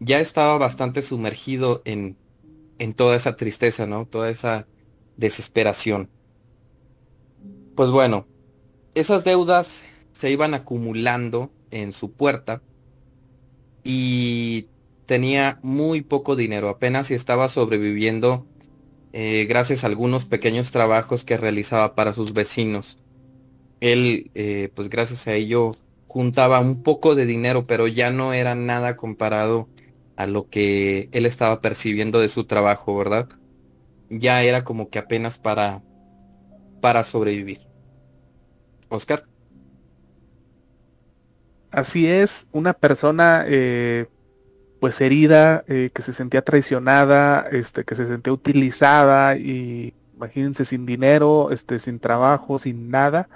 [0.00, 2.16] Ya estaba bastante sumergido en,
[2.78, 4.06] en toda esa tristeza, ¿no?
[4.06, 4.66] Toda esa
[5.16, 6.10] desesperación.
[7.74, 8.26] Pues bueno,
[8.94, 12.62] esas deudas se iban acumulando en su puerta
[13.84, 14.68] y
[15.04, 18.46] tenía muy poco dinero, apenas si estaba sobreviviendo
[19.18, 22.98] eh, gracias a algunos pequeños trabajos que realizaba para sus vecinos.
[23.80, 25.72] Él, eh, pues gracias a ello,
[26.06, 29.70] juntaba un poco de dinero, pero ya no era nada comparado
[30.16, 33.26] a lo que él estaba percibiendo de su trabajo, ¿verdad?
[34.10, 35.82] Ya era como que apenas para,
[36.82, 37.60] para sobrevivir.
[38.90, 39.24] Oscar.
[41.70, 44.08] Así es, una persona eh,
[44.86, 50.86] pues herida, eh, que se sentía traicionada, este, que se sentía utilizada y imagínense sin
[50.86, 53.28] dinero, este, sin trabajo, sin nada,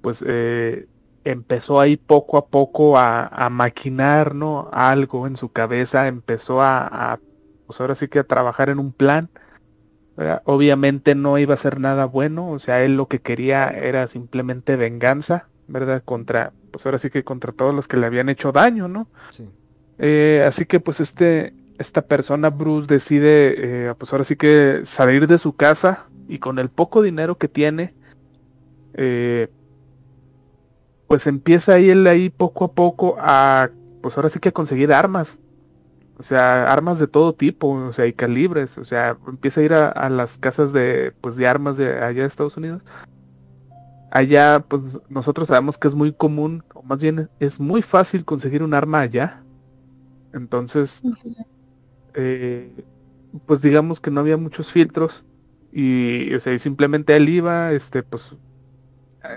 [0.00, 0.88] pues eh,
[1.22, 4.68] empezó ahí poco a poco a, maquinar, ¿no?
[4.72, 7.20] Algo en su cabeza, empezó a,
[7.68, 9.30] pues ahora sí que a trabajar en un plan.
[10.42, 14.74] Obviamente no iba a ser nada bueno, o sea, él lo que quería era simplemente
[14.74, 16.02] venganza, ¿verdad?
[16.04, 19.06] Contra, pues ahora sí que contra todos los que le habían hecho daño, ¿no?
[19.30, 19.48] Sí.
[19.98, 25.26] Eh, así que pues este, esta persona, Bruce, decide, eh, pues ahora sí que salir
[25.26, 27.94] de su casa y con el poco dinero que tiene,
[28.94, 29.48] eh,
[31.08, 33.70] pues empieza él ahí poco a poco a,
[34.02, 35.38] pues ahora sí que a conseguir armas.
[36.16, 38.78] O sea, armas de todo tipo, o sea, y calibres.
[38.78, 42.28] O sea, empieza a ir a, las casas de, pues, de armas de allá de
[42.28, 42.82] Estados Unidos.
[44.10, 48.62] Allá, pues, nosotros sabemos que es muy común, o más bien es muy fácil conseguir
[48.62, 49.43] un arma allá.
[50.34, 51.02] Entonces,
[52.14, 52.70] eh,
[53.46, 55.24] pues digamos que no había muchos filtros
[55.72, 58.34] y, o sea, simplemente él iba, este, pues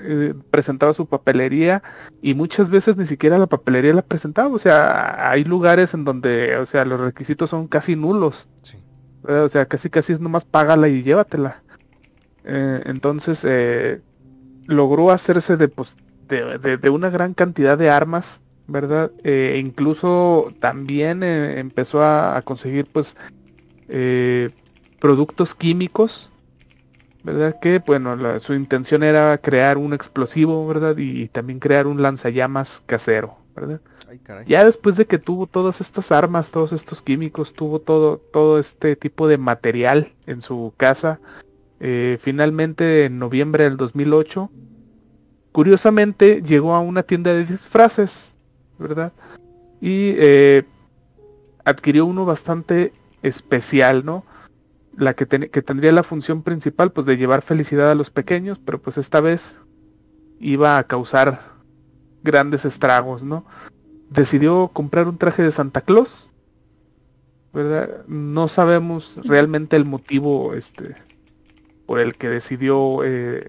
[0.04, 1.82] eh, presentaba su papelería
[2.22, 4.50] y muchas veces ni siquiera la papelería la presentaba.
[4.50, 8.50] O sea, hay lugares en donde, o sea, los requisitos son casi nulos.
[9.24, 11.64] O sea, casi casi es nomás págala y llévatela.
[12.44, 14.02] Eh, entonces, eh,
[14.68, 15.96] logró hacerse de, pues,
[16.28, 19.12] de, una gran cantidad de armas, ¿verdad?
[19.24, 23.16] E incluso también empezó a, a, conseguir, pues,
[25.00, 26.32] productos químicos
[27.28, 27.60] ¿verdad?
[27.60, 30.96] Que, bueno, su intención era crear un explosivo, ¿verdad?
[30.98, 33.82] Y, también crear un lanzallamas casero, ¿verdad?
[34.48, 38.96] ya después de que tuvo todas estas armas, todos estos químicos, tuvo todo, todo este
[38.96, 41.20] tipo de material en su casa,
[41.82, 44.50] eh, finalmente en noviembre del 2008,
[45.52, 48.34] curiosamente llegó a una tienda de disfraces,
[48.80, 49.14] ¿verdad?
[49.82, 50.64] Y eh,
[51.66, 54.24] adquirió uno bastante especial, ¿no?
[54.98, 58.82] la que, que, tendría la función principal pues de llevar felicidad a los pequeños, pero
[58.82, 59.56] pues esta vez
[60.40, 61.54] iba a causar
[62.24, 63.46] grandes estragos, ¿no?
[64.10, 66.32] Decidió comprar un traje de Santa Claus,
[67.54, 68.06] ¿verdad?
[68.08, 70.96] No sabemos realmente el motivo este,
[71.86, 73.48] por el que decidió eh,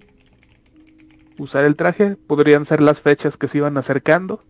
[1.38, 2.16] usar el traje.
[2.16, 4.42] Podrían ser las fechas que se iban acercando,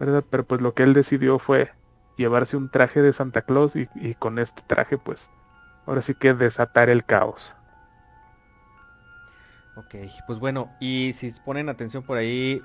[0.00, 0.24] ¿verdad?
[0.28, 1.70] Pero pues lo que él decidió fue
[2.16, 5.30] llevarse un traje de Santa Claus y, con este traje pues
[5.86, 7.54] ahora sí que desatar el caos.
[9.76, 9.94] Ok,
[10.26, 12.62] pues bueno, y si ponen atención por ahí,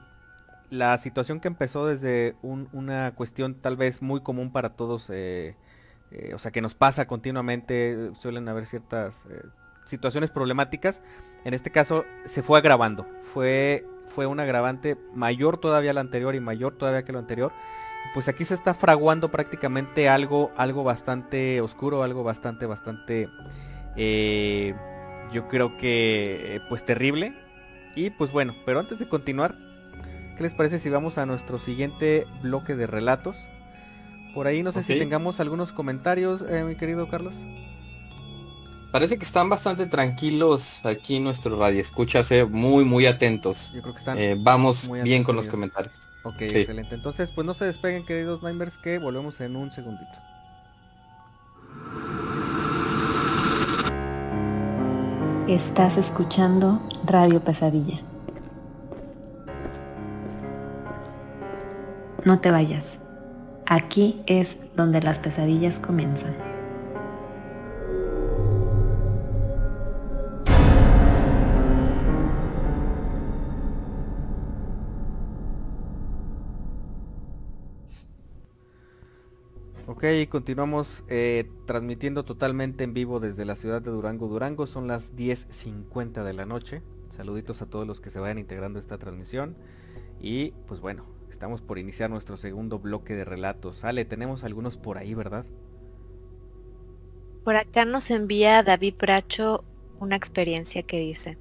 [0.70, 5.56] la situación que empezó desde una cuestión tal vez muy común para todos, eh,
[6.12, 9.44] eh, o sea, que nos pasa continuamente, suelen haber ciertas eh,
[9.86, 11.02] situaciones problemáticas,
[11.46, 16.40] en este caso se fue agravando, fue, fue un agravante mayor todavía la anterior y
[16.40, 17.52] mayor todavía que lo anterior,
[18.14, 23.30] pues aquí se está fraguando prácticamente algo, algo bastante oscuro, algo bastante, bastante,
[23.96, 24.74] eh,
[25.34, 27.34] yo creo que, pues terrible.
[27.96, 29.54] Y pues bueno, pero antes de continuar,
[30.38, 33.36] ¿qué les parece si vamos a nuestro siguiente bloque de relatos?
[34.34, 37.34] Por ahí no sé si tengamos algunos comentarios, eh, mi querido Carlos.
[38.96, 43.74] Parece que están bastante tranquilos aquí nuestro radio escuchas, muy muy atentos.
[43.74, 46.00] Yo creo que están eh, vamos bien con los comentarios.
[46.24, 46.96] Ok, excelente.
[46.96, 50.14] Entonces, pues no se despeguen, queridos Nimers, que volvemos en un segundito.
[55.50, 58.00] Estás escuchando Radio Pesadilla.
[62.24, 63.02] No te vayas.
[63.66, 66.55] Aquí es donde las pesadillas comienzan.
[79.96, 84.68] Ok, continuamos eh, transmitiendo totalmente en vivo desde la ciudad de Durango, Durango.
[84.68, 86.82] Son las 10.50 de la noche.
[87.16, 89.56] Saluditos a todos los que se vayan integrando a esta transmisión.
[90.20, 93.86] Y pues bueno, estamos por iniciar nuestro segundo bloque de relatos.
[93.86, 95.46] Ale, tenemos algunos por ahí, ¿verdad?
[97.46, 99.64] Por acá nos envía David Bracho
[100.02, 101.38] una experiencia que dice.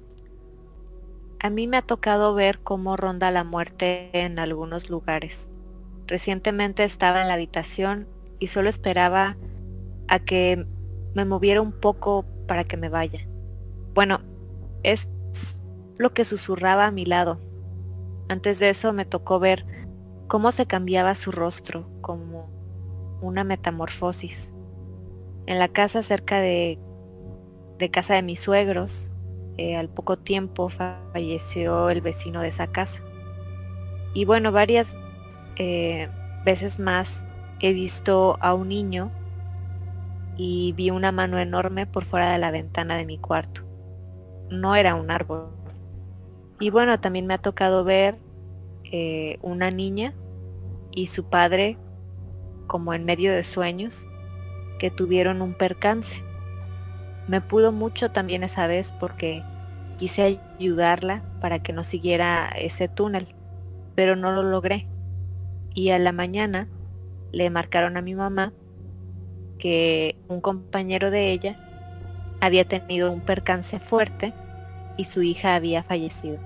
[1.41, 5.49] A mí me ha tocado ver cómo ronda la muerte en algunos lugares.
[6.07, 9.37] Recientemente estaba en la habitación y solo esperaba
[10.07, 10.65] a que
[11.13, 13.27] me moviera un poco para que me vaya.
[13.93, 14.21] Bueno,
[14.83, 15.09] es
[15.97, 17.39] lo que susurraba a mi lado.
[18.27, 19.65] Antes de eso me tocó ver
[20.27, 22.49] cómo se cambiaba su rostro, como
[23.21, 24.51] una metamorfosis.
[25.45, 26.79] En la casa cerca de,
[27.77, 29.11] de casa de mis suegros,
[29.57, 33.01] eh, al poco tiempo falleció el vecino de esa casa.
[34.13, 34.93] Y bueno, varias
[35.57, 36.09] eh,
[36.43, 37.24] veces más
[37.65, 39.11] he visto a un niño
[40.37, 43.61] y vi una mano enorme por fuera de la ventana de mi cuarto.
[44.51, 45.49] No era un árbol.
[46.59, 48.19] Y bueno, también me ha tocado ver
[48.83, 50.13] eh, una niña
[50.91, 51.77] y su padre
[52.67, 54.07] como en medio de sueños
[54.77, 56.21] que tuvieron un percance.
[57.27, 59.43] Me pudo mucho también esa vez porque
[59.97, 63.33] quise ayudarla para que no siguiera ese túnel,
[63.95, 64.87] pero no lo logré.
[65.73, 66.69] Y a la mañana
[67.35, 68.53] le marcaron a mi mamá
[69.59, 71.57] que un compañero de ella
[72.39, 74.33] había tenido un percance fuerte
[74.95, 76.39] y su hija había fallecido.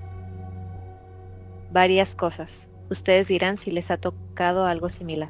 [1.71, 2.69] Varias cosas.
[2.89, 5.29] Ustedes dirán si les ha tocado algo similar.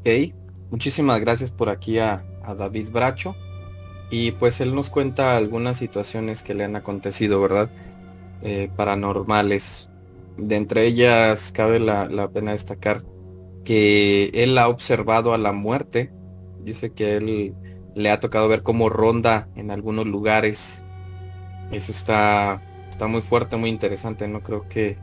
[0.00, 0.34] Ok,
[0.70, 2.24] muchísimas gracias por aquí a,
[2.56, 3.36] David Bracho.
[4.10, 7.70] Y pues él nos cuenta algunas situaciones que le han acontecido, ¿verdad?
[8.42, 9.91] Eh, paranormales.
[10.36, 13.02] De entre ellas cabe la, la pena destacar
[13.64, 16.12] que él ha observado a la muerte.
[16.64, 17.54] Dice que él
[17.94, 20.82] le ha tocado ver cómo ronda en algunos lugares.
[21.70, 24.28] Eso está, está muy fuerte, muy interesante.
[24.28, 24.98] No creo que,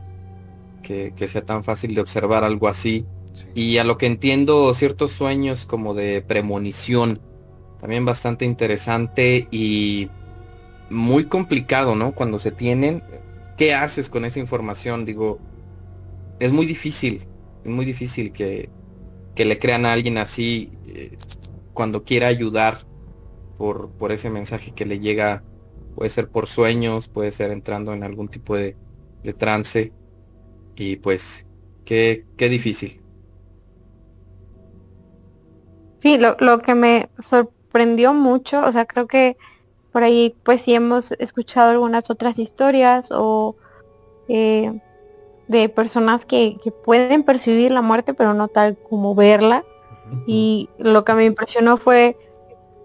[0.82, 3.06] que, sea tan fácil de observar algo así.
[3.54, 7.20] Y a lo que entiendo, ciertos sueños como de premonición.
[7.78, 10.10] También bastante interesante y
[10.90, 12.12] muy complicado, ¿no?
[12.12, 13.02] Cuando se tienen.
[13.60, 15.04] ¿Qué haces con esa información?
[15.04, 15.38] Digo,
[16.38, 17.28] es muy difícil
[17.62, 18.70] es muy difícil que,
[19.36, 21.18] le crean a alguien así eh,
[21.74, 22.78] cuando quiera ayudar
[23.58, 25.42] por, por ese mensaje que le llega,
[25.94, 28.78] puede ser por sueños, puede ser entrando en algún tipo de,
[29.22, 29.92] de trance.
[30.74, 31.46] Y pues,
[31.84, 33.02] qué, qué difícil.
[35.98, 39.36] Sí, lo, lo que me sorprendió mucho, o sea, creo que
[39.92, 43.56] por ahí pues sí hemos escuchado algunas otras historias o
[44.28, 44.80] eh,
[45.48, 49.64] de personas que, pueden percibir la muerte, pero no tal como verla.
[50.26, 52.16] Y lo que me impresionó fue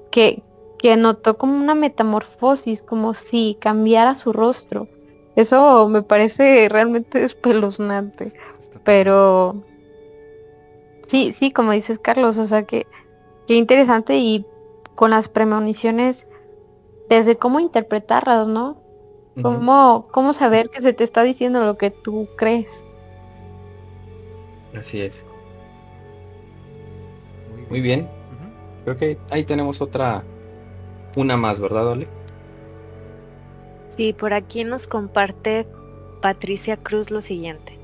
[0.10, 0.42] que,
[0.80, 4.88] que notó como una metamorfosis, como si cambiara su rostro.
[5.36, 8.34] Eso me parece realmente espeluznante.
[8.84, 9.64] Pero
[11.08, 12.88] sí, sí, como dices Carlos, o sea que,
[13.46, 14.46] que interesante y
[14.96, 16.28] con las premoniciones,
[17.10, 18.84] desde cómo interpretarlas, ¿no?
[19.42, 22.68] ¿Cómo, ¿Cómo saber que se te está diciendo lo que tú crees?
[24.78, 25.26] Así es.
[27.70, 28.08] Muy bien.
[28.86, 30.24] Creo que ahí tenemos otra,
[31.18, 32.08] una más, ¿verdad, Ale?
[33.90, 35.68] Sí, por aquí nos comparte
[36.22, 37.78] Patricia Cruz lo siguiente.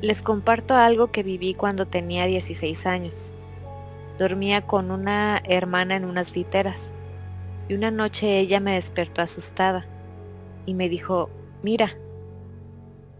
[0.00, 3.32] Les comparto algo que viví cuando tenía 16 años.
[4.18, 6.94] Dormía con una hermana en unas literas
[7.68, 9.86] y una noche ella me despertó asustada
[10.64, 11.30] y me dijo,
[11.62, 11.98] mira,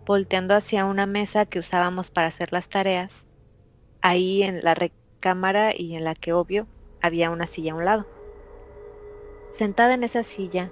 [0.06, 3.26] volteando hacia una mesa que usábamos para hacer las tareas,
[4.00, 6.66] ahí en la recámara y en la que obvio
[7.02, 8.06] había una silla a un lado.
[9.52, 10.70] Sentada en esa silla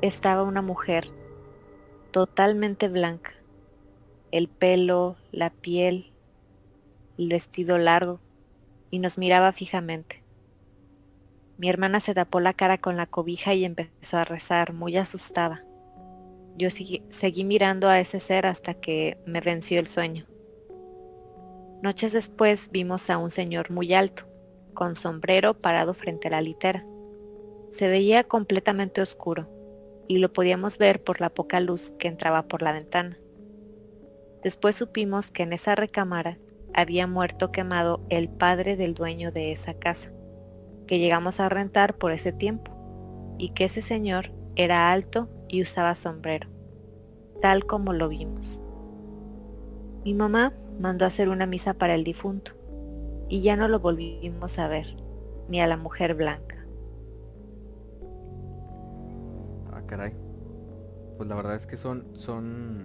[0.00, 1.10] estaba una mujer
[2.10, 3.34] totalmente blanca,
[4.30, 6.12] el pelo, la piel,
[7.18, 8.20] el vestido largo,
[8.90, 10.23] y nos miraba fijamente.
[11.56, 15.64] Mi hermana se tapó la cara con la cobija y empezó a rezar, muy asustada.
[16.56, 20.26] Yo seguí, mirando a ese ser hasta que me venció el sueño.
[21.82, 24.24] Noches después vimos a un señor muy alto,
[24.72, 26.84] con sombrero parado frente a la litera.
[27.70, 29.48] Se veía completamente oscuro
[30.08, 33.18] y lo podíamos ver por la poca luz que entraba por la ventana.
[34.42, 36.38] Después supimos que en esa recámara
[36.72, 40.12] había muerto quemado el padre del dueño de esa casa
[40.86, 42.72] que llegamos a rentar por ese tiempo,
[43.38, 46.48] y que ese señor era alto y usaba sombrero,
[47.42, 48.60] tal como lo vimos.
[50.04, 52.52] Mi mamá mandó hacer una misa para el difunto,
[53.28, 54.96] y ya no lo volvimos a ver,
[55.48, 56.66] ni a la mujer blanca.
[59.72, 60.14] Ah, caray.
[61.16, 62.84] Pues la verdad es que son, son,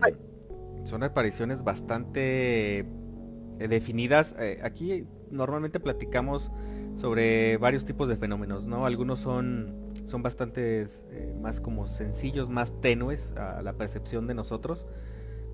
[0.84, 4.36] son apariciones bastante eh, definidas.
[4.39, 6.51] Eh, aquí normalmente platicamos
[6.99, 8.85] sobre varios tipos de fenómenos, ¿no?
[8.85, 9.73] Algunos son,
[10.05, 14.85] son bastante eh, más como sencillos, más tenues a la percepción de nosotros,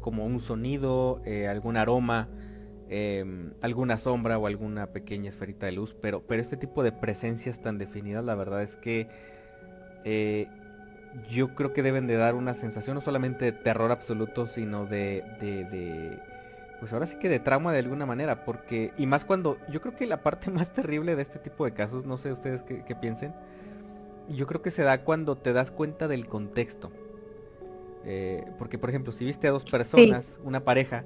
[0.01, 2.29] como un sonido, eh, algún aroma,
[2.89, 7.61] em, alguna sombra o alguna pequeña esferita de luz, pero, pero este tipo de presencias
[7.61, 9.07] tan definidas, la verdad es que
[10.03, 10.47] eh,
[11.29, 15.23] yo creo que deben de dar una sensación no solamente de terror absoluto, sino de,
[15.39, 16.19] de,
[16.79, 19.95] pues ahora sí que de trauma de alguna manera, porque, y más cuando, yo creo
[19.95, 23.33] que la parte más terrible de este tipo de casos, no sé ustedes qué, piensen,
[24.29, 26.91] yo creo que se da cuando te das cuenta del contexto.
[28.07, 31.05] Eh, porque, por ejemplo, si viste a dos personas, una pareja,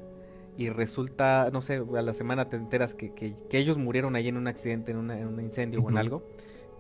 [0.58, 4.36] y resulta, no sé, a la semana te enteras que, que, ellos murieron ahí en
[4.36, 6.24] un accidente, en, un incendio o en algo,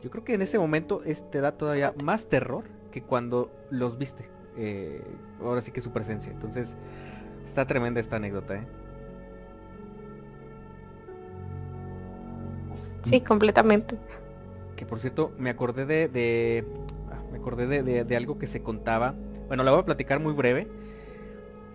[0.03, 3.97] yo creo que en ese momento es, te da todavía más terror que cuando los
[3.97, 4.29] viste.
[4.57, 5.01] Eh,
[5.41, 6.31] ahora sí que su presencia.
[6.31, 6.75] Entonces,
[7.45, 8.67] está tremenda esta anécdota, ¿eh?
[13.09, 13.97] Sí, completamente.
[14.75, 16.65] Que por cierto, me acordé de,
[17.11, 19.15] ah, me acordé de, de, algo que se contaba.
[19.47, 20.67] Bueno, la voy a platicar muy breve.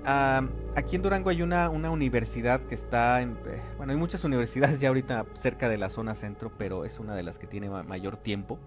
[0.07, 4.23] Ah, aquí en Durango hay una, una universidad que está en, eh, bueno, hay muchas
[4.25, 7.69] universidades ya ahorita cerca de la zona centro, pero es una de las que tiene
[7.69, 8.59] mayor tiempo.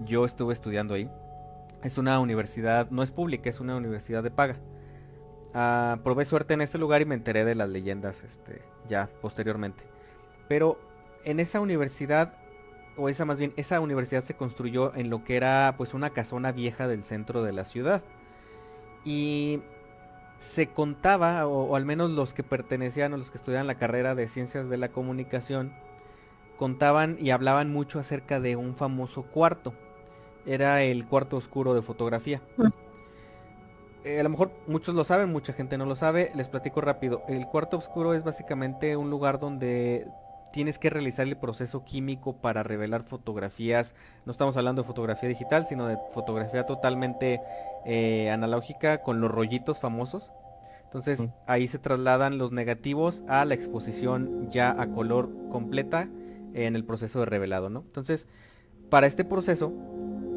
[0.00, 1.10] Yo estuve estudiando ahí.
[1.82, 4.56] Es una universidad, no es pública, es una universidad de paga.
[5.54, 9.84] Uh, probé suerte en ese lugar y me enteré de las leyendas este, ya posteriormente.
[10.48, 10.78] Pero
[11.24, 12.34] en esa universidad,
[12.96, 16.52] o esa más bien, esa universidad se construyó en lo que era pues una casona
[16.52, 18.02] vieja del centro de la ciudad.
[19.04, 19.60] Y
[20.38, 24.14] se contaba, o, o, al menos los que pertenecían o los que estudiaban la carrera
[24.14, 25.72] de ciencias de la comunicación,
[26.58, 29.74] contaban y hablaban mucho acerca de un famoso cuarto
[30.46, 32.40] era el cuarto oscuro de fotografía.
[32.56, 32.66] Mm.
[34.04, 36.30] Eh, a lo mejor muchos lo saben, mucha gente no lo sabe.
[36.34, 37.22] Les platico rápido.
[37.28, 40.06] El cuarto oscuro es básicamente un lugar donde
[40.54, 43.96] tienes que realizar el proceso químico para revelar fotografías.
[44.24, 47.40] No estamos hablando de fotografía digital, sino de fotografía totalmente
[47.84, 50.30] eh, analógica con los rollitos famosos.
[50.84, 56.08] Entonces ahí se trasladan los negativos a la exposición ya a color completa
[56.52, 57.80] en el proceso de revelado, ¿no?
[57.80, 58.28] Entonces,
[58.90, 59.72] para este proceso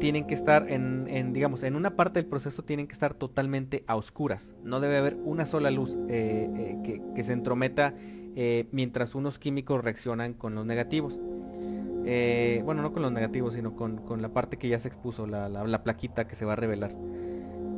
[0.00, 3.94] tienen que estar en, digamos, en una parte del proceso tienen que estar totalmente a
[3.94, 4.52] oscuras.
[4.64, 7.94] No debe haber una sola luz eh, eh, que, se entrometa
[8.40, 11.18] eh, mientras unos químicos reaccionan con los negativos.
[12.64, 15.82] bueno, no con los negativos, sino con, la parte que ya se expuso, la, la,
[15.82, 16.94] plaquita que se va a revelar.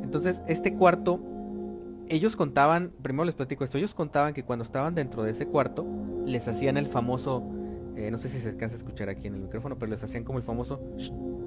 [0.03, 1.19] Entonces, este cuarto,
[2.09, 5.83] ellos contaban, primero les platico esto, ellos contaban que cuando estaban dentro de ese cuarto,
[6.27, 7.43] les hacían el famoso,
[8.11, 10.37] no sé si se alcanza a escuchar aquí en el micrófono, pero les hacían como
[10.37, 10.79] el famoso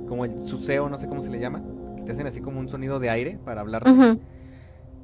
[0.08, 1.62] como el suseo, no sé cómo se le llama,
[1.96, 3.84] que te hacen así como un sonido de aire para hablar.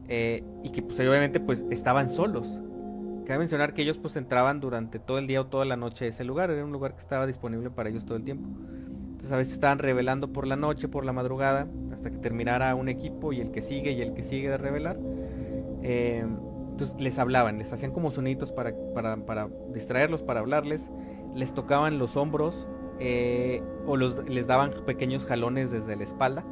[0.09, 2.61] Eh, y que pues obviamente pues estaban solos.
[3.27, 6.09] Cabe mencionar que ellos pues entraban durante todo el día o toda la noche a
[6.09, 8.49] ese lugar, era un lugar que estaba disponible para ellos todo el tiempo.
[9.21, 12.89] Entonces a veces estaban revelando por la noche, por la madrugada, hasta que terminara un
[12.89, 14.99] equipo y el que sigue y el que sigue de revelar.
[15.83, 16.25] Eh,
[16.71, 20.91] entonces les hablaban, les hacían como sonidos para, para, distraerlos, para hablarles,
[21.35, 22.69] les tocaban los hombros
[22.99, 26.45] eh, o les daban pequeños jalones desde la espalda.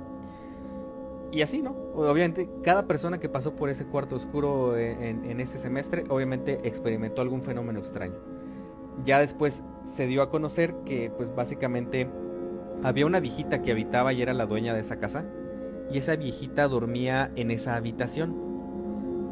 [1.31, 1.77] Y así, ¿no?
[1.95, 7.43] Obviamente, cada persona que pasó por ese cuarto oscuro en, ese semestre, obviamente experimentó algún
[7.43, 8.15] fenómeno extraño.
[9.05, 12.09] Ya después se dio a conocer que, pues básicamente,
[12.83, 15.25] había una viejita que habitaba y era la dueña de esa casa.
[15.91, 18.49] Y esa viejita dormía en esa habitación.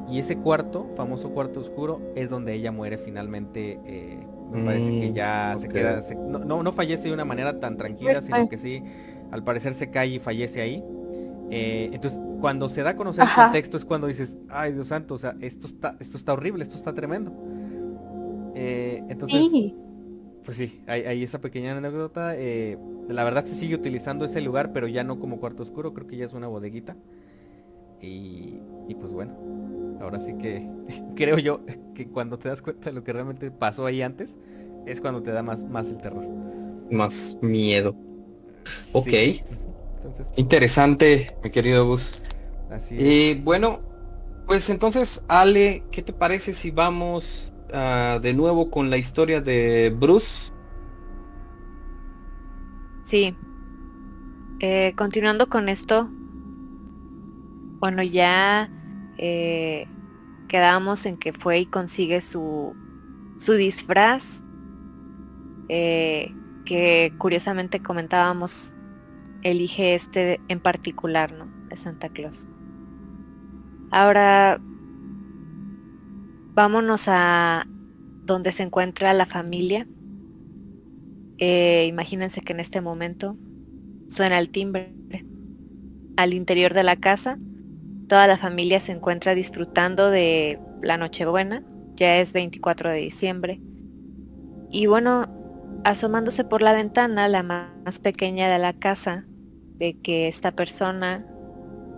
[0.09, 4.20] Y ese cuarto, famoso cuarto oscuro, es donde ella muere finalmente eh,
[4.51, 8.22] me parece que ya mm, se queda, no, no, fallece de una manera tan tranquila,
[8.22, 8.82] sino que sí,
[9.30, 10.84] al parecer se cae y fallece ahí.
[11.51, 15.14] Eh, entonces, cuando se da a conocer el contexto es cuando dices, ay Dios santo,
[15.14, 17.32] o sea, esto está, esto está horrible, esto está tremendo.
[18.55, 19.72] Eh, entonces,
[20.44, 22.34] pues sí, hay, esa pequeña anécdota.
[22.36, 22.78] Eh,
[23.09, 26.16] la verdad se sigue utilizando ese lugar, pero ya no como cuarto oscuro, creo que
[26.16, 26.97] ya es una bodeguita.
[28.01, 29.32] Y, y pues bueno,
[30.01, 30.68] Ahora sí que
[31.16, 31.61] creo yo
[31.94, 34.38] que cuando te das cuenta de lo que realmente pasó ahí antes,
[34.86, 36.26] es cuando te da más, más el terror.
[36.90, 37.97] Más miedo.
[38.92, 39.09] Ok.
[40.07, 42.22] Entonces, Interesante, mi querido Bus.
[42.70, 43.80] Así Y bueno,
[44.46, 49.94] pues entonces, Ale, ¿qué te parece si vamos uh, de nuevo con la historia de
[49.96, 50.52] Bruce?
[53.04, 53.36] Sí.
[54.61, 56.09] Eh, continuando con esto,
[57.78, 58.70] bueno, ya
[59.18, 59.86] eh,
[60.48, 62.74] quedamos en que fue y consigue su,
[63.38, 64.42] su disfraz,
[65.68, 66.32] eh,
[66.64, 68.75] que curiosamente comentábamos,
[69.43, 71.47] elige este en particular, ¿no?
[71.68, 72.47] De Santa Claus.
[73.91, 74.61] Ahora,
[76.55, 77.66] vámonos a
[78.24, 79.87] donde se encuentra la familia.
[81.39, 83.37] Eh, imagínense que en este momento
[84.09, 84.95] suena el timbre
[86.16, 87.39] al interior de la casa
[88.09, 91.64] Toda la familia se encuentra disfrutando de la Nochebuena,
[91.97, 93.61] ya es 24 de diciembre.
[94.70, 95.26] Y bueno,
[95.84, 99.24] asomándose por la ventana, la más pequeña de la casa
[99.78, 101.26] ve que esta persona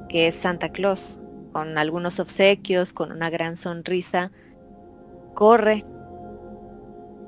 [0.09, 1.21] que es Santa Claus,
[1.53, 4.31] con algunos obsequios, con una gran sonrisa,
[5.35, 5.85] corre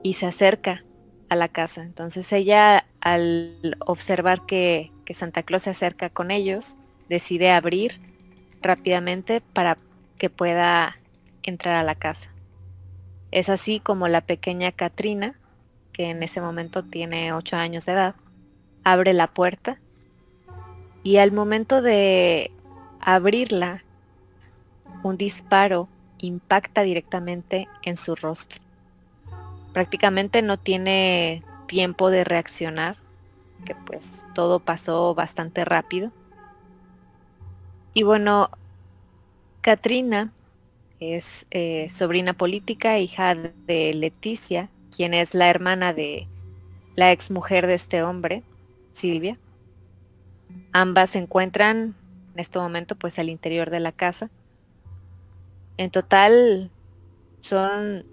[0.02, 0.84] y se acerca
[1.28, 1.82] a la casa.
[1.82, 6.76] Entonces ella al observar que, que Santa Claus se acerca con ellos,
[7.08, 8.00] decide abrir
[8.62, 9.78] rápidamente para
[10.18, 10.98] que pueda
[11.42, 12.30] entrar a la casa.
[13.30, 15.39] Es así como la pequeña Katrina,
[16.04, 18.14] en ese momento tiene 8 años de edad,
[18.84, 19.78] abre la puerta
[21.02, 22.50] y al momento de
[23.00, 23.84] abrirla,
[25.02, 25.88] un disparo
[26.18, 28.60] impacta directamente en su rostro.
[29.72, 32.96] Prácticamente no tiene tiempo de reaccionar,
[33.64, 36.12] que pues todo pasó bastante rápido.
[37.94, 38.50] Y bueno,
[39.62, 40.32] Katrina
[40.98, 46.26] es eh, sobrina política, hija de Leticia, quien es la hermana de
[46.96, 48.42] la ex mujer de este hombre,
[48.92, 49.38] Silvia.
[50.72, 51.94] Ambas se encuentran
[52.34, 54.30] en este momento pues al interior de la casa.
[55.76, 56.70] En total
[57.40, 58.04] son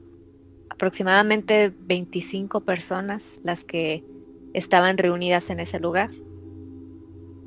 [0.69, 4.03] aproximadamente 25 personas las que
[4.53, 6.11] estaban reunidas en ese lugar.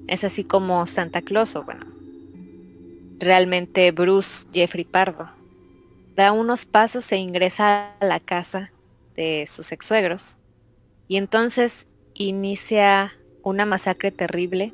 [0.07, 1.87] Es así como Santa Claus, o bueno,
[3.19, 5.31] realmente Bruce Jeffrey Pardo.
[6.17, 8.73] Da unos pasos e ingresa a la casa
[9.21, 10.39] de sus ex suegros
[11.07, 13.13] y entonces inicia
[13.43, 14.73] una masacre terrible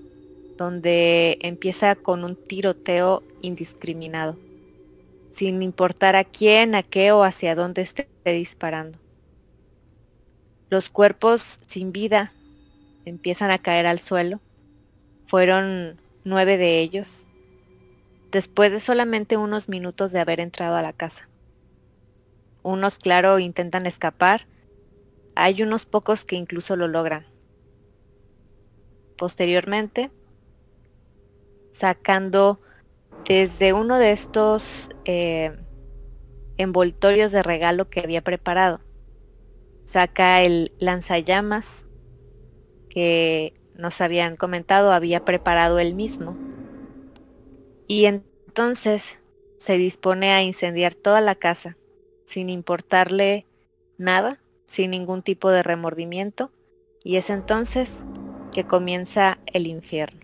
[0.57, 4.38] donde empieza con un tiroteo indiscriminado,
[5.32, 8.99] sin importar a quién, a qué o hacia dónde esté disparando.
[10.70, 12.32] Los cuerpos sin vida
[13.05, 14.40] empiezan a caer al suelo.
[15.26, 17.26] Fueron nueve de ellos
[18.30, 21.28] después de solamente unos minutos de haber entrado a la casa.
[22.66, 24.48] Unos, claro, intentan escapar.
[25.36, 27.24] Hay unos pocos que incluso lo logran.
[29.16, 30.10] Posteriormente,
[31.70, 32.60] sacando
[33.24, 35.56] desde uno de estos eh,
[36.56, 38.80] envoltorios de regalo que había preparado,
[39.84, 41.86] saca el lanzallamas
[42.88, 46.36] que nos habían comentado había preparado él mismo
[47.86, 49.22] y entonces
[49.56, 51.76] se dispone a incendiar toda la casa,
[52.27, 53.47] sin importarle
[53.97, 56.53] nada, sin ningún tipo de remordimiento,
[57.03, 58.05] y es entonces
[58.53, 60.20] que comienza el infierno.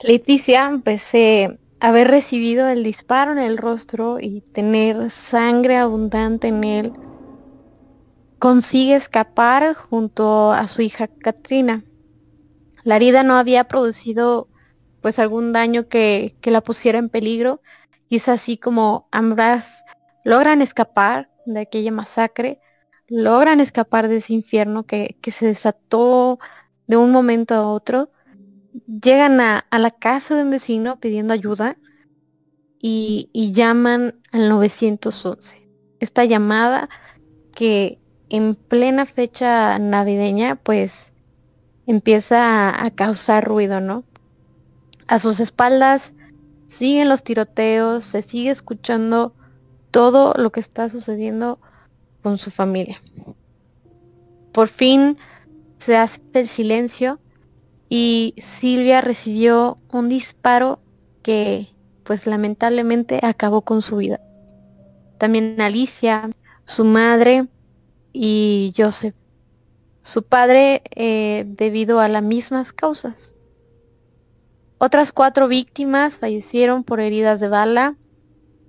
[0.00, 6.92] Leticia, a haber recibido el disparo en el rostro y tener sangre abundante en él,
[8.38, 11.82] consigue escapar junto a su hija Katrina.
[12.84, 14.48] La herida no había producido
[15.00, 17.60] pues algún daño que, la pusiera en peligro
[18.08, 19.84] y es así como ambas
[20.24, 22.60] logran escapar de aquella masacre,
[23.08, 26.38] logran escapar de ese infierno que, se desató
[26.86, 28.10] de un momento a otro,
[28.86, 31.76] llegan a, la casa de un vecino pidiendo ayuda
[32.80, 35.68] y, y llaman al 911.
[36.00, 36.88] Esta llamada
[37.54, 37.98] que
[38.28, 41.12] en plena fecha navideña pues
[41.86, 44.04] empieza a, causar ruido, ¿no?
[45.06, 46.12] A sus espaldas
[46.68, 49.34] siguen los tiroteos, se sigue escuchando
[49.90, 51.58] todo lo que está sucediendo
[52.22, 53.02] con su familia.
[54.52, 55.16] Por fin
[55.78, 57.20] se hace el silencio
[57.88, 60.80] y Silvia recibió un disparo
[61.22, 61.68] que
[62.04, 64.20] pues lamentablemente acabó con su vida.
[65.18, 66.30] También Alicia,
[66.64, 67.48] su madre
[68.12, 69.14] y Joseph
[70.06, 73.34] su padre eh, debido a las mismas causas.
[74.78, 77.96] Otras cuatro víctimas fallecieron por heridas de bala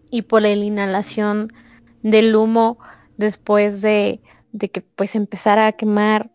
[0.09, 1.51] y por la inhalación
[2.01, 2.79] del humo
[3.17, 4.21] después de,
[4.57, 6.31] que pues empezara a quemar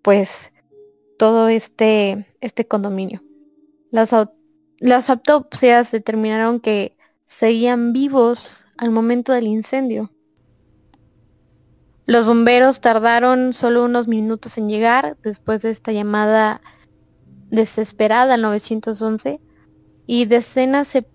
[0.00, 0.52] pues
[1.18, 3.22] todo este, este condominio.
[3.90, 4.14] Las,
[4.78, 6.96] las autopsias determinaron que
[7.26, 10.10] seguían vivos al momento del incendio.
[12.06, 16.60] Los bomberos tardaron solo unos minutos en llegar después de esta llamada
[17.52, 19.38] desesperada al 911
[20.06, 21.06] y decenas se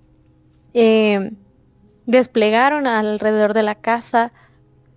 [0.73, 1.31] eh,
[2.05, 4.31] desplegaron alrededor de la casa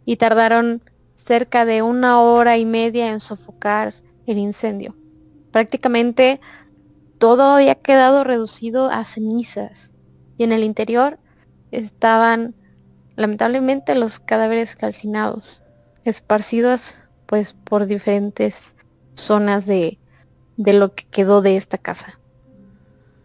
[0.05, 0.83] y tardaron
[1.15, 3.95] cerca de una hora y media en sofocar
[4.27, 4.95] el incendio.
[5.51, 6.41] Prácticamente
[7.19, 9.91] todo había quedado reducido a cenizas
[10.37, 11.19] y en el interior
[11.71, 12.55] estaban
[13.17, 15.63] lamentablemente los cadáveres calcinados
[16.05, 18.75] esparcidos pues por diferentes
[19.15, 20.00] zonas de,
[20.61, 22.19] de lo que quedó de esta casa.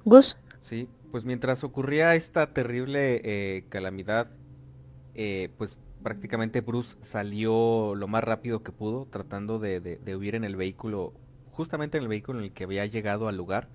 [0.06, 0.38] Gus.
[0.62, 4.28] Sí, pues mientras ocurría esta terrible eh, calamidad,
[5.16, 10.46] eh, pues prácticamente Bruce salió lo más rápido que pudo, tratando de, de, huir en
[10.46, 11.14] el vehículo,
[11.52, 13.68] justamente en el vehículo en el que había llegado al lugar.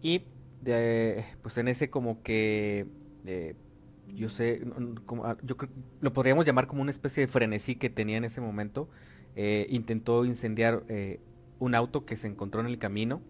[0.00, 0.22] Y
[1.42, 2.86] pues en ese como que
[4.14, 4.62] yo sé,
[5.22, 5.56] ah, yo
[6.00, 8.88] lo podríamos llamar como una especie de frenesí que tenía en ese momento.
[9.36, 11.18] Eh, intentó incendiar eh,
[11.58, 13.22] un auto que se encontró en el camino.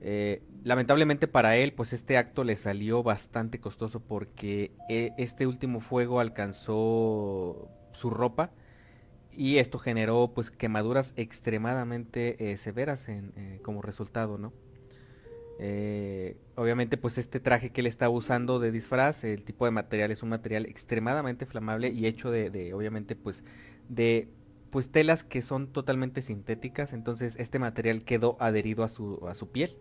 [0.00, 6.20] Eh, lamentablemente para él, pues este acto le salió bastante costoso porque este último fuego
[6.20, 8.50] alcanzó su ropa
[9.34, 13.06] y esto generó pues quemaduras extremadamente severas
[13.62, 14.52] como resultado, ¿no?
[15.64, 20.10] Eh, obviamente pues este traje que él estaba usando de disfraz, el tipo de material
[20.10, 23.44] es un material extremadamente flamable y hecho de, obviamente pues
[23.88, 24.28] de
[24.72, 29.50] pues telas que son totalmente sintéticas, entonces este material quedó adherido a su, a su
[29.50, 29.76] piel.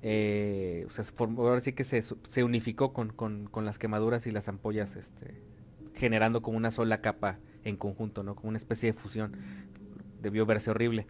[0.00, 5.34] Eh, o sea, ahora sí que se, unificó con, las quemaduras y las ampollas, este,
[5.94, 8.36] generando como una sola capa en conjunto, ¿no?
[8.36, 9.36] Como una especie de fusión.
[10.22, 11.06] Debió verse horrible.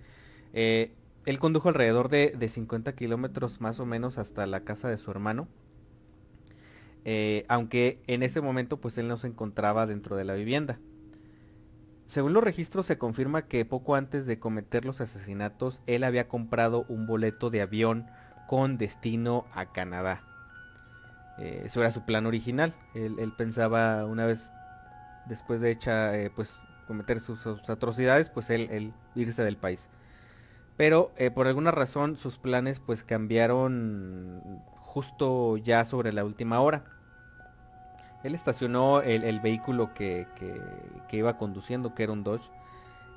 [0.53, 0.91] Eh,
[1.26, 5.47] él condujo alrededor de, 50 kilómetros más o menos hasta la casa de su hermano.
[7.05, 10.80] Eh, aunque en ese momento pues él no se encontraba dentro de la vivienda.
[12.11, 16.85] Según los registros se confirma que poco antes de cometer los asesinatos él había comprado
[16.89, 18.09] un boleto de avión
[18.49, 20.21] con destino a Canadá.
[21.39, 22.75] Eh, eso era su plan original.
[22.95, 24.51] Él, pensaba una vez
[25.27, 26.59] después de hecha eh, pues
[26.89, 29.89] cometer sus, atrocidades pues él irse del país.
[30.77, 36.83] Pero eh, por alguna razón sus planes pues cambiaron justo ya sobre la última hora.
[38.23, 40.27] Él estacionó el, vehículo que,
[41.11, 42.51] iba conduciendo, que era un Dodge,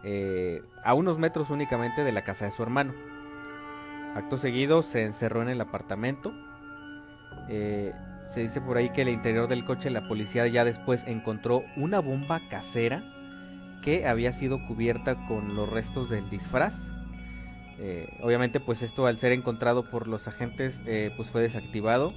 [0.03, 2.93] eh, a unos metros únicamente de la casa de su hermano.
[4.15, 6.33] Acto seguido se encerró en el apartamento.
[7.49, 7.93] Eh,
[8.29, 11.99] se dice por ahí que el interior del coche la policía ya después encontró una
[11.99, 13.03] bomba casera
[13.83, 16.73] que había sido cubierta con los restos del disfraz
[17.79, 20.81] eh, obviamente pues esto al ser encontrado por los agentes
[21.17, 22.13] pues fue desactivado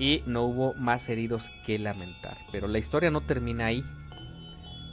[0.00, 2.38] y no hubo más heridos que lamentar.
[2.50, 3.84] Pero la historia no termina ahí.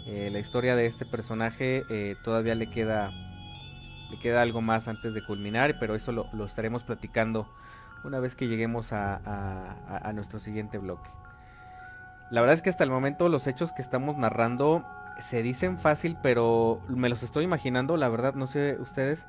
[0.06, 1.84] Eh, la historia de este personaje
[2.24, 3.12] todavía le queda,
[4.12, 7.48] le queda algo más antes de culminar, pero eso lo, estaremos platicando
[8.04, 11.10] una vez que lleguemos a, nuestro siguiente bloque.
[12.30, 14.86] La verdad es que hasta el momento los hechos que estamos narrando
[15.20, 19.26] se dicen fácil, pero me los estoy imaginando, la verdad, no sé ustedes,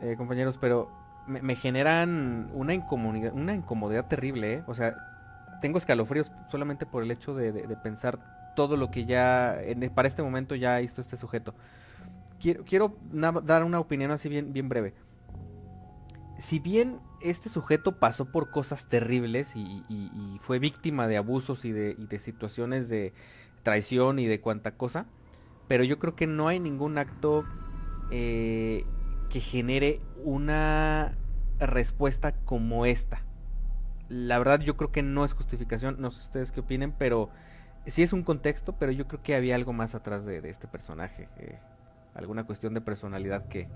[0.00, 0.90] eh, compañeros, pero
[1.26, 4.64] me, generan una incomodidad, una incomodidad terrible, ¿eh?
[4.66, 4.96] O sea,
[5.60, 7.52] tengo escalofríos solamente por el hecho de,
[7.82, 9.58] pensar todo lo que ya,
[9.94, 11.54] para este momento ya hizo este sujeto.
[12.40, 12.96] Quiero,
[13.44, 14.94] dar una opinión así bien, bien breve.
[16.38, 19.84] Si bien este sujeto pasó por cosas terribles y,
[20.40, 23.12] fue víctima de abusos y de, y de, situaciones de
[23.62, 25.06] traición y de cuanta cosa,
[25.68, 27.44] pero yo creo que no hay ningún acto
[28.10, 28.84] eh,
[29.32, 31.16] que genere una
[31.58, 33.22] respuesta como esta.
[34.10, 37.30] La verdad yo creo que no es justificación, no sé ustedes qué opinen, pero
[37.86, 41.30] sí es un contexto, pero yo creo que había algo más atrás de, este personaje.
[41.38, 41.58] Eh,
[42.14, 43.68] alguna cuestión de personalidad que,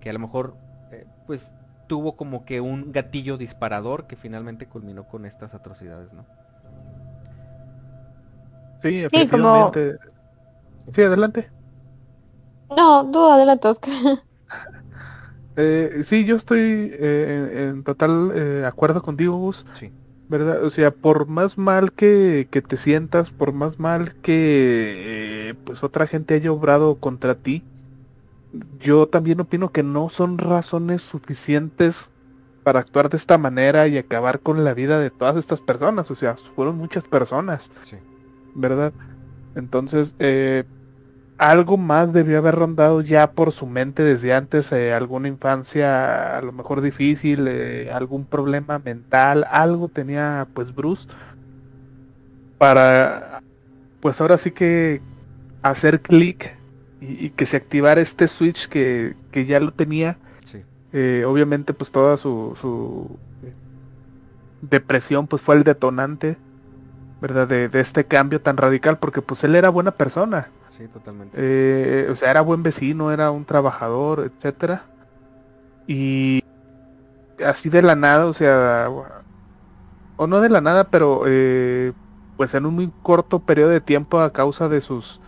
[0.00, 0.54] que a lo mejor
[0.92, 1.50] eh, pues
[1.86, 6.26] tuvo como que un gatillo disparador que finalmente culminó con estas atrocidades, ¿no?
[8.82, 9.96] Sí, efectivamente.
[10.94, 11.50] Sí, adelante.
[12.76, 13.92] No, tú adelante, Oscar.
[15.56, 19.64] Eh, sí, yo estoy eh, en, total eh, acuerdo contigo, Gus.
[19.74, 19.92] Sí.
[20.28, 20.64] ¿Verdad?
[20.64, 26.34] O sea, por más mal que, te sientas, por más mal que pues otra gente
[26.34, 27.62] haya obrado contra ti,
[28.80, 32.10] yo también opino que no son razones suficientes
[32.64, 36.10] para actuar de esta manera y acabar con la vida de todas estas personas.
[36.10, 37.70] O sea, fueron muchas personas.
[37.82, 37.96] Sí.
[38.54, 38.92] ¿Verdad?
[39.54, 40.64] Entonces, eh,
[41.38, 46.42] algo más debió haber rondado ya por su mente desde antes, eh, alguna infancia a
[46.42, 51.08] lo mejor difícil, eh, algún problema mental, algo tenía pues Bruce
[52.58, 53.42] para
[54.00, 55.00] pues ahora sí que
[55.62, 56.56] hacer clic
[57.00, 60.18] y, que se activara este switch que, ya lo tenía.
[60.96, 63.18] Eh, obviamente pues toda su, su
[64.62, 66.36] depresión pues fue el detonante,
[67.20, 67.48] ¿verdad?
[67.48, 71.36] De, de este cambio tan radical porque pues él era buena persona Sí, totalmente.
[71.38, 74.86] Eh, o sea, era buen vecino, era un trabajador, etcétera.
[75.86, 76.42] Y
[77.44, 78.88] así de la nada, o sea,
[80.16, 81.92] o no de la nada, pero eh,
[82.36, 85.20] pues en un muy corto periodo de tiempo a causa de sus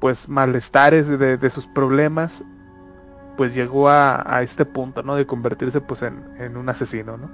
[0.00, 2.42] pues malestares, de, sus problemas,
[3.36, 5.14] pues llegó a, este punto, ¿no?
[5.14, 7.30] De convertirse pues en, un asesino, ¿no?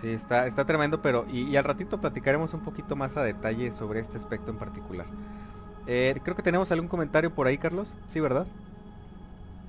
[0.00, 3.98] Sí, está, está tremendo, pero y, al ratito platicaremos un poquito más a detalle sobre
[3.98, 5.06] este aspecto en particular.
[5.86, 7.94] Eh, creo que tenemos algún comentario por ahí, Carlos.
[8.08, 8.46] Sí, ¿verdad?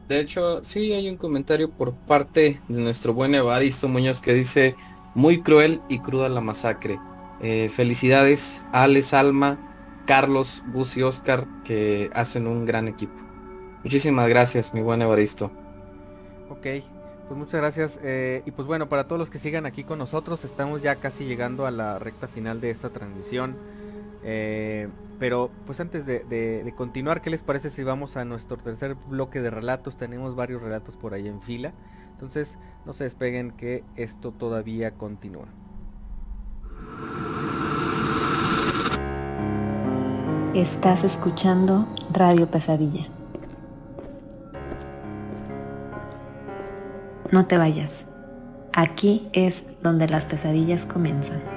[0.07, 4.75] De hecho, sí hay un comentario por parte de nuestro buen Evaristo Muñoz que dice
[5.15, 6.99] muy cruel y cruda la masacre.
[7.41, 9.57] Eh, felicidades Alex Alma,
[10.05, 13.13] Carlos, Gus y Oscar que hacen un gran equipo.
[13.83, 15.51] Muchísimas gracias, mi buen Evaristo.
[16.49, 16.67] Ok,
[17.27, 17.99] pues muchas gracias.
[18.03, 21.25] Eh, y pues bueno, para todos los que sigan aquí con nosotros, estamos ya casi
[21.25, 23.57] llegando a la recta final de esta transmisión.
[24.23, 24.87] Eh,
[25.23, 29.49] pero pues antes de, continuar, ¿qué les parece si vamos a nuestro tercer bloque de
[29.51, 29.95] relatos?
[29.95, 31.71] Tenemos varios relatos por ahí en fila.
[32.11, 35.45] Entonces no se despeguen que esto todavía continúa.
[40.53, 43.07] Estás escuchando Radio Pesadilla.
[47.31, 48.09] No te vayas.
[48.73, 51.52] Aquí es donde las pesadillas comienzan.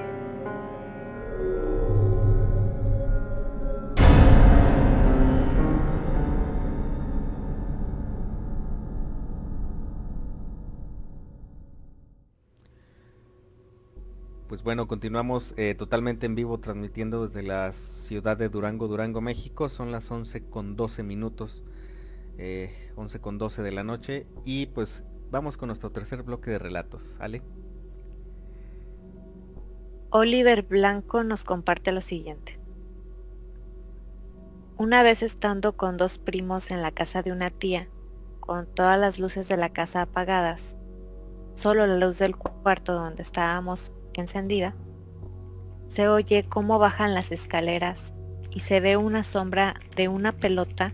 [14.57, 19.69] Pues bueno, continuamos eh, totalmente en vivo transmitiendo desde la ciudad de Durango, Durango, México.
[19.69, 21.63] Son las 11 con 12 minutos,
[22.39, 24.25] 11 eh, con 12 de la noche.
[24.45, 27.17] Y pues vamos con nuestro tercer bloque de relatos.
[27.19, 27.43] ¿Ale?
[30.09, 32.59] Oliver Blanco nos comparte lo siguiente.
[34.75, 37.89] Una vez estando con dos primos en la casa de una tía,
[38.39, 40.75] con todas las luces de la casa apagadas,
[41.53, 44.75] solo la luz del cuarto donde estábamos encendida,
[45.87, 48.13] se oye cómo bajan las escaleras
[48.51, 50.93] y se ve una sombra de una pelota.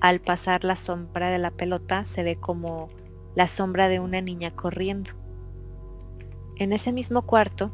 [0.00, 2.88] Al pasar la sombra de la pelota se ve como
[3.34, 5.10] la sombra de una niña corriendo.
[6.56, 7.70] En ese mismo cuarto,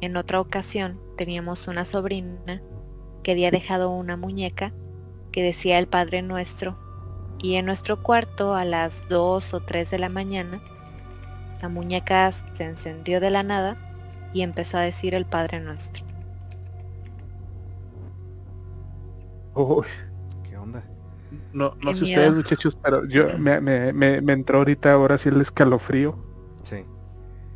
[0.00, 2.62] en otra ocasión, teníamos una sobrina
[3.22, 4.72] que había dejado una muñeca
[5.30, 6.76] que decía el Padre Nuestro
[7.38, 10.62] y en nuestro cuarto a las 2 o 3 de la mañana
[11.62, 13.76] la muñeca se encendió de la nada
[14.32, 16.04] y empezó a decir el Padre Nuestro.
[19.54, 19.86] Uy.
[20.42, 20.82] ¿Qué onda?
[21.52, 25.40] No, no sé ustedes muchachos, pero yo me, me, me, entró ahorita ahora sí el
[25.40, 26.16] escalofrío.
[26.64, 26.84] Sí.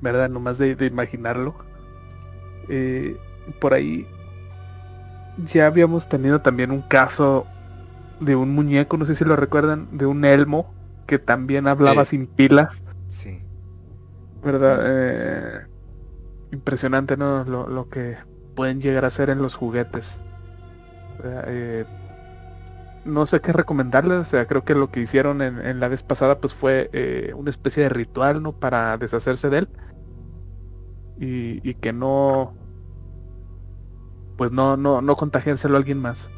[0.01, 0.29] ¿Verdad?
[0.29, 1.57] Nomás de, de imaginarlo.
[2.69, 3.17] Eh,
[3.61, 4.07] por ahí
[5.53, 7.47] ya habíamos tenido también un caso
[8.21, 10.73] de un muñeco, no sé si lo recuerdan, de un elmo
[11.07, 12.85] que también hablaba sin pilas.
[13.09, 13.46] Sí.
[14.47, 14.79] ¿Verdad?
[14.87, 15.67] Eh,
[16.53, 17.45] impresionante, ¿no?
[17.45, 18.17] Lo, que
[18.55, 20.19] pueden llegar a ser en los juguetes.
[21.25, 21.85] Eh,
[23.05, 26.41] no sé qué recomendarles, o sea, creo que lo que hicieron en, la vez pasada
[26.41, 28.53] pues fue eh, una especie de ritual, ¿no?
[28.53, 29.69] Para deshacerse de él.
[31.19, 32.55] Y, que no,
[34.37, 36.29] pues no, no, no contagiárselo a alguien más.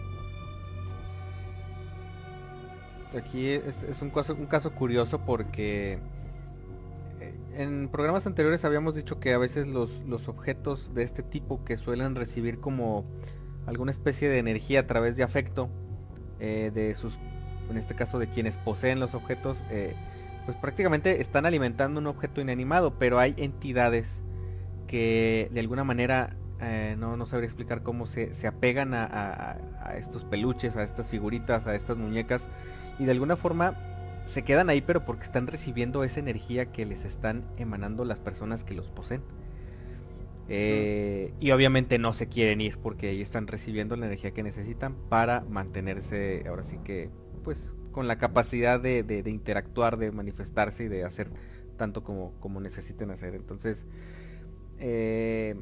[3.17, 5.99] Aquí es, es un, caso, un caso curioso porque
[7.59, 11.77] en programas anteriores habíamos dicho que a veces los, los objetos de este tipo que
[11.77, 13.05] suelen recibir como
[13.67, 15.69] alguna especie de energía a través de afecto
[16.39, 17.19] eh, de sus,
[17.69, 19.97] en este caso de quienes poseen los objetos, eh,
[20.45, 24.23] pues prácticamente están alimentando un objeto inanimado, pero hay entidades
[24.87, 30.25] que de alguna manera eh, no, no sabría explicar cómo se, apegan a, a, estos
[30.25, 32.47] peluches, a estas figuritas, a estas muñecas
[33.01, 33.98] y de alguna forma
[34.29, 38.63] se quedan ahí pero porque están recibiendo esa energía que les están emanando las personas
[38.63, 39.23] que los poseen.
[40.51, 44.95] Eh, y obviamente no se quieren ir porque ahí están recibiendo la energía que necesitan
[45.11, 47.11] para mantenerse ahora sí que
[47.45, 51.31] pues con la capacidad de, interactuar, de manifestarse y de hacer
[51.77, 53.35] tanto como, como necesiten hacer.
[53.35, 53.85] Entonces,
[54.79, 55.57] eh,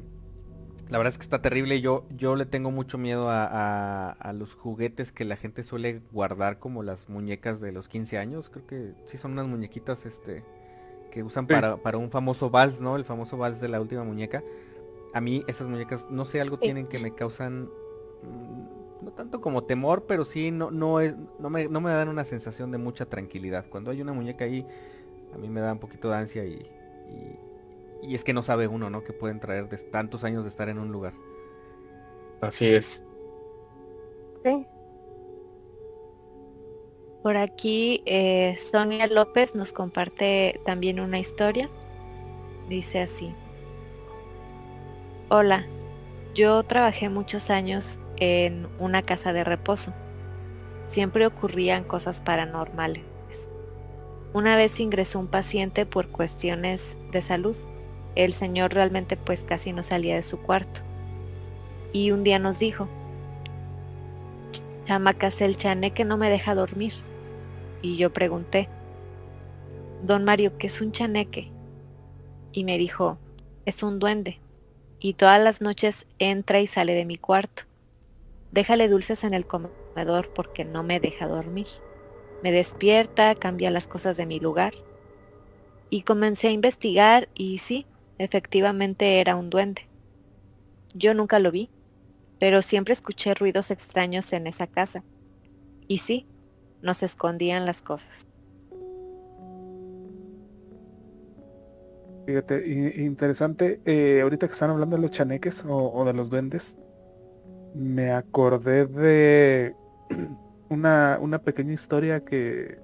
[0.89, 1.81] la verdad es que está terrible.
[1.81, 6.83] Yo, yo le tengo mucho miedo a, los juguetes que la gente suele guardar como
[6.83, 8.49] las muñecas de los 15 años.
[8.49, 10.43] Creo que sí son unas muñequitas este
[11.11, 12.95] que usan para, para, un famoso vals, ¿no?
[12.95, 14.43] El famoso vals de la última muñeca.
[15.13, 19.63] A mí esas muñecas, no sé, algo tienen que me causan mm, no tanto como
[19.63, 23.05] temor, pero sí no, no es, no me, no me dan una sensación de mucha
[23.05, 23.65] tranquilidad.
[23.69, 24.65] Cuando hay una muñeca ahí,
[25.33, 26.69] a mí me da un poquito de ansia y
[27.09, 27.39] y
[28.03, 29.03] es que no sabe uno, ¿no?
[29.03, 31.13] Que pueden traer de tantos años de estar en un lugar.
[32.41, 33.03] Así es.
[34.43, 34.67] Sí.
[37.23, 41.69] Por aquí eh, Sonia López nos comparte también una historia.
[42.69, 43.33] Dice así.
[45.29, 45.65] Hola,
[46.33, 49.93] yo trabajé muchos años en una casa de reposo.
[50.87, 53.03] Siempre ocurrían cosas paranormales.
[54.33, 57.57] Una vez ingresó un paciente por cuestiones de salud
[58.23, 60.81] el señor realmente pues casi no salía de su cuarto.
[61.93, 62.87] Y un día nos dijo,
[64.85, 66.93] chamaca, el chané que no me deja dormir.
[67.81, 68.69] y yo pregunté,
[70.03, 71.51] Don Mario, ¿qué es un chaneque?
[72.51, 73.17] Y me dijo,
[73.65, 74.39] es un duende,
[74.99, 77.63] y todas las noches entra y sale de mi cuarto.
[78.51, 81.67] Déjale dulces en el comedor porque no me deja dormir.
[82.43, 84.73] Me despierta, cambia las cosas de mi lugar.
[85.89, 87.85] Y comencé a investigar y sí,
[88.17, 89.83] efectivamente era un duende.
[90.93, 91.69] Yo nunca lo vi,
[92.39, 95.03] pero siempre escuché ruidos extraños en esa casa.
[95.87, 96.27] Y sí,
[96.81, 98.27] nos escondían las cosas.
[102.25, 106.77] Fíjate, interesante, eh, ahorita que están hablando de los chaneques o, de los duendes,
[107.73, 109.73] me acordé de
[110.69, 112.79] una, una pequeña historia que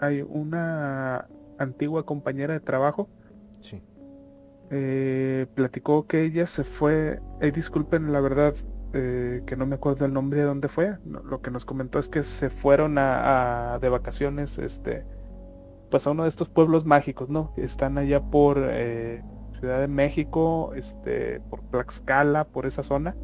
[0.00, 3.10] hay una antigua compañera de trabajo.
[3.60, 3.82] Sí.
[4.70, 8.54] Eh, platicó que ella se fue, eh, disculpen la verdad,
[8.92, 10.98] eh, que no me acuerdo el nombre de dónde fue.
[11.04, 15.04] lo que nos comentó es que se fueron a, de vacaciones, este,
[15.90, 17.52] pues a uno de estos pueblos mágicos, ¿no?
[17.56, 19.22] Están allá por eh,
[19.58, 23.14] Ciudad de México, este, por Tlaxcala, por esa zona.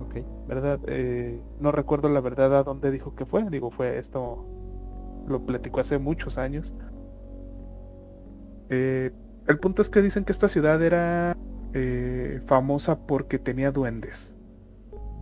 [0.00, 0.24] Ok.
[0.48, 0.80] ¿Verdad?
[0.86, 3.48] Eh, no recuerdo la verdad a dónde dijo que fue.
[3.50, 4.46] Digo, fue esto,
[5.26, 6.72] lo platicó hace muchos años.
[9.46, 11.36] El punto es que dicen que esta ciudad era
[12.46, 14.34] famosa porque tenía duendes.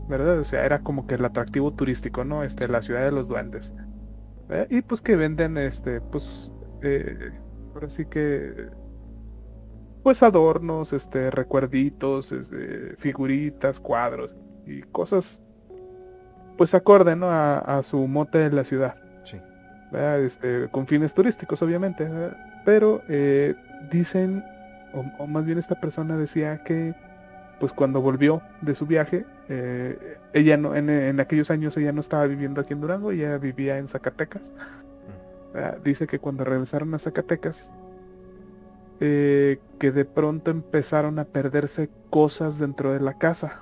[0.08, 0.40] ¿verdad?
[0.40, 2.42] O sea, era como que el atractivo turístico, ¿no?
[2.42, 3.72] Este, la ciudad de los duendes.
[4.48, 4.66] ¿Eh?
[4.70, 6.50] Y pues que venden, este, pues,
[6.82, 7.30] eh,
[7.74, 8.70] ahora sí que,
[10.02, 14.34] pues adornos, este, recuerditos, este, figuritas, cuadros
[14.66, 15.42] y cosas,
[16.56, 17.26] pues acorde, ¿no?
[17.30, 18.96] A, su mote de la ciudad.
[19.24, 19.38] Sí.
[19.92, 22.08] Este, con fines turísticos, obviamente.
[22.64, 23.54] Pero eh,
[23.90, 24.44] dicen,
[24.92, 26.94] o más bien esta persona decía que
[27.58, 32.26] pues cuando volvió de su viaje, eh, ella no, en, aquellos años ella no estaba
[32.26, 34.52] viviendo aquí en Durango, ella vivía en Zacatecas.
[35.54, 37.72] Ah, dice que cuando regresaron a Zacatecas,
[39.00, 43.60] eh, que de pronto empezaron a perderse cosas dentro de la casa.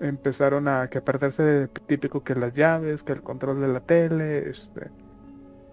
[0.00, 4.50] Empezaron a, que perderse de, típico que las llaves, que el control de la tele,
[4.50, 4.90] este,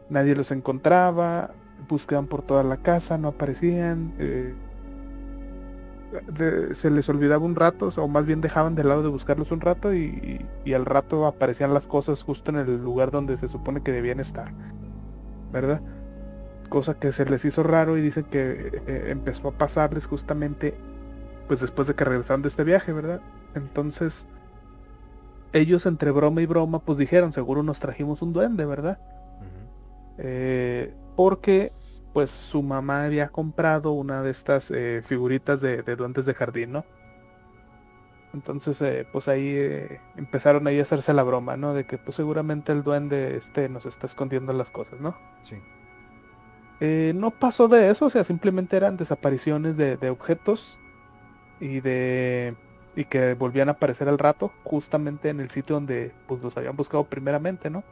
[0.09, 1.51] nadie los encontraba,
[1.87, 4.13] buscaban por toda la casa, no aparecían.
[4.19, 4.53] Eh,
[6.73, 9.93] se les olvidaba un rato, o más bien dejaban de lado de buscarlos un rato
[9.93, 14.19] y, al rato aparecían las cosas justo en el lugar donde se supone que debían
[14.19, 14.51] estar,
[15.51, 15.81] ¿verdad?
[16.69, 20.75] Cosa que se les hizo raro y dicen que eh, empezó a pasarles justamente
[21.47, 23.21] pues después de que regresaron de este viaje, ¿verdad?
[23.55, 24.27] Entonces
[25.51, 28.99] ellos entre broma y broma pues dijeron, seguro nos trajimos un duende, ¿verdad?
[30.19, 31.71] Eh, porque
[32.13, 36.85] pues su mamá había comprado una de estas eh, figuritas de, duendes de jardín, ¿no?
[38.33, 41.73] Entonces, eh, pues ahí eh, empezaron ahí a hacerse la broma, ¿no?
[41.73, 45.15] De que pues seguramente el duende este nos está escondiendo las cosas, ¿no?
[45.43, 45.61] Sí.
[47.13, 50.77] no pasó de eso, o sea, simplemente eran desapariciones de, de, objetos
[51.59, 52.55] y de
[52.95, 56.75] y que volvían a aparecer al rato, justamente en el sitio donde pues los habían
[56.75, 57.83] buscado primeramente, ¿no?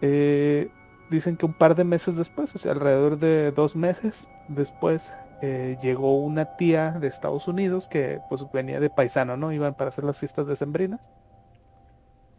[0.00, 0.68] Eh,
[1.14, 5.12] dicen que un par de meses después, o sea, alrededor de dos meses después,
[5.42, 9.52] eh, llegó una tía de Estados Unidos que pues venía de paisano, ¿no?
[9.52, 11.08] Iban para hacer las fiestas de Sembrinas.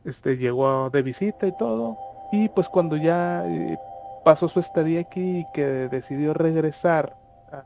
[0.03, 1.97] Este llegó de visita y todo.
[2.32, 3.78] Y pues cuando ya eh,
[4.23, 7.15] pasó su estadía aquí y que decidió regresar
[7.51, 7.63] a,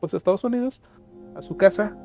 [0.00, 0.80] pues a Estados Unidos,
[1.34, 1.96] a su casa,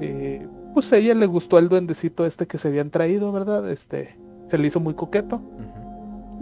[0.00, 3.70] eh, pues a ella le gustó el duendecito este que se habían traído, ¿verdad?
[3.70, 4.16] Este,
[4.48, 5.42] se le hizo muy coqueto.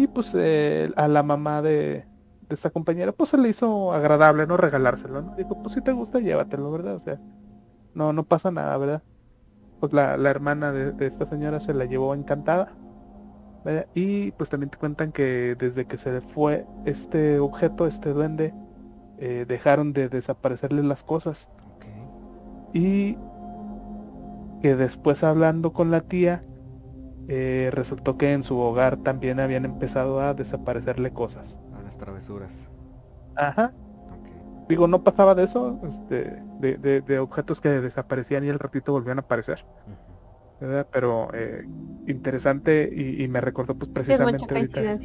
[0.02, 2.04] Y pues eh, a la mamá de,
[2.48, 4.56] esta compañera pues se le hizo agradable, ¿no?
[4.56, 5.36] Regalárselo, ¿no?
[5.36, 6.96] Dijo, pues si te gusta, llévatelo, ¿verdad?
[6.96, 7.20] O sea,
[7.94, 9.04] no, no pasa nada, ¿verdad?
[9.78, 12.72] Pues la, hermana de, esta señora se la llevó encantada.
[13.94, 18.52] Y pues también te cuentan que desde que se fue este objeto, este duende,
[19.18, 21.48] eh, dejaron de desaparecerle las cosas.
[22.72, 23.16] Y
[24.62, 26.42] que después hablando con la tía,
[27.28, 31.60] eh, resultó que en su hogar también habían empezado a desaparecerle cosas.
[31.76, 32.68] A las travesuras.
[33.36, 33.72] Ajá.
[34.68, 39.22] Digo, no pasaba de eso, este, de, objetos que desaparecían y al ratito volvían a
[39.22, 39.64] aparecer.
[40.92, 41.66] Pero eh,
[42.06, 44.98] interesante y, me recordó pues precisamente ahorita.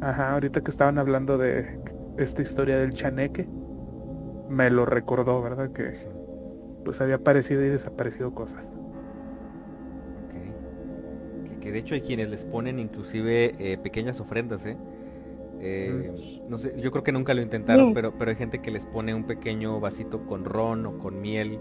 [0.00, 1.78] Ajá, ahorita que estaban hablando de
[2.16, 3.48] esta historia del chaneque,
[4.48, 5.70] me lo recordó, ¿verdad?
[5.72, 5.92] Que
[6.84, 8.64] pues había aparecido y desaparecido cosas
[11.62, 14.76] que de hecho hay quienes les ponen inclusive eh, pequeñas ofrendas, ¿eh?
[15.60, 16.42] ¿eh?
[16.48, 19.14] no sé, yo creo que nunca lo intentaron, pero, pero hay gente que les pone
[19.14, 21.60] un pequeño vasito con ron o con miel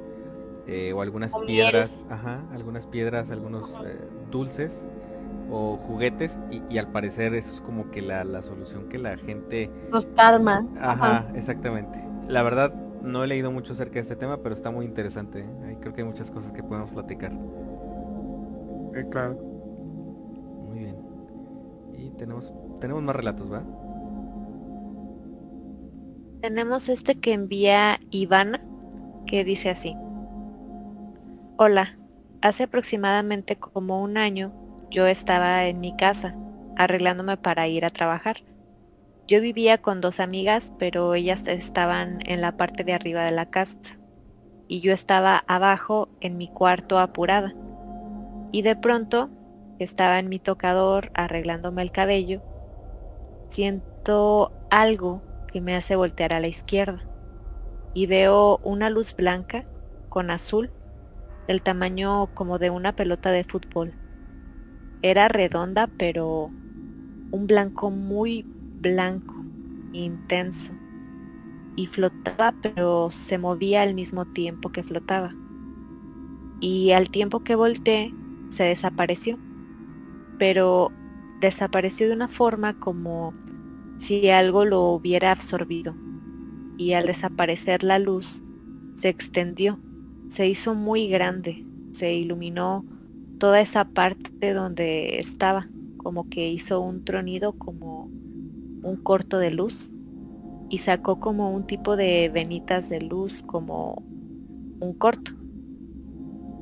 [0.67, 3.79] eh, o algunas piedras, ajá, algunas piedras, algunos
[4.31, 4.85] dulces
[5.51, 9.69] o juguetes y, al parecer eso es como que la, solución que la gente...
[9.91, 10.65] Los calma.
[10.79, 12.01] Ajá, exactamente.
[12.27, 12.73] La verdad
[13.03, 15.41] no he leído mucho acerca de este tema, pero está muy interesante.
[15.41, 15.77] ¿eh?
[15.79, 17.33] creo que hay muchas cosas que podemos platicar.
[18.95, 19.50] Eh, claro.
[22.21, 23.63] Tenemos, tenemos más relatos, ¿va?
[26.39, 28.63] Tenemos este que envía Ivana,
[29.25, 29.95] que dice así.
[31.57, 31.97] Hola,
[32.43, 34.53] hace aproximadamente como un año
[34.91, 36.35] yo estaba en mi casa,
[36.77, 38.43] arreglándome para ir a trabajar.
[39.27, 43.49] Yo vivía con dos amigas, pero ellas estaban en la parte de arriba de la
[43.49, 43.79] casa
[44.67, 47.55] y yo estaba abajo en mi cuarto apurada.
[48.51, 49.31] Y de pronto
[49.83, 52.41] estaba en mi tocador arreglándome el cabello.
[53.49, 56.99] Siento algo que me hace voltear a la izquierda
[57.93, 59.65] y veo una luz blanca
[60.09, 60.71] con azul
[61.47, 63.93] del tamaño como de una pelota de fútbol.
[65.01, 66.51] Era redonda pero
[67.31, 68.45] un blanco muy
[68.79, 69.35] blanco,
[69.93, 70.73] intenso,
[71.75, 75.33] y flotaba, pero se movía al mismo tiempo que flotaba.
[76.59, 78.13] Y al tiempo que volteé,
[78.49, 79.39] se desapareció,
[80.41, 80.91] pero
[81.39, 83.35] desapareció de una forma como
[83.99, 85.93] si algo lo hubiera absorbido.
[86.79, 88.41] Y al desaparecer la luz,
[88.95, 89.79] se extendió,
[90.29, 92.83] se hizo muy grande, se iluminó
[93.37, 98.05] toda esa parte donde estaba, como que hizo un tronido como
[98.81, 99.93] un corto de luz
[100.71, 104.01] y sacó como un tipo de venitas de luz, como
[104.79, 105.33] un corto.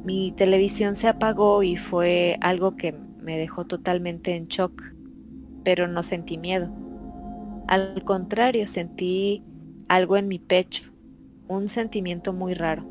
[0.04, 4.82] Mi televisión se apagó y fue algo que me dejó totalmente en shock,
[5.64, 6.70] pero no sentí miedo.
[7.68, 9.44] Al contrario, sentí
[9.88, 10.92] algo en mi pecho,
[11.48, 12.84] un sentimiento muy raro,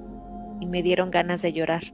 [0.60, 1.92] y me dieron ganas de llorar.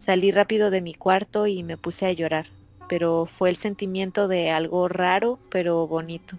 [0.00, 2.46] Salí rápido de mi cuarto y me puse a llorar
[2.88, 6.36] pero fue el sentimiento de algo raro pero bonito.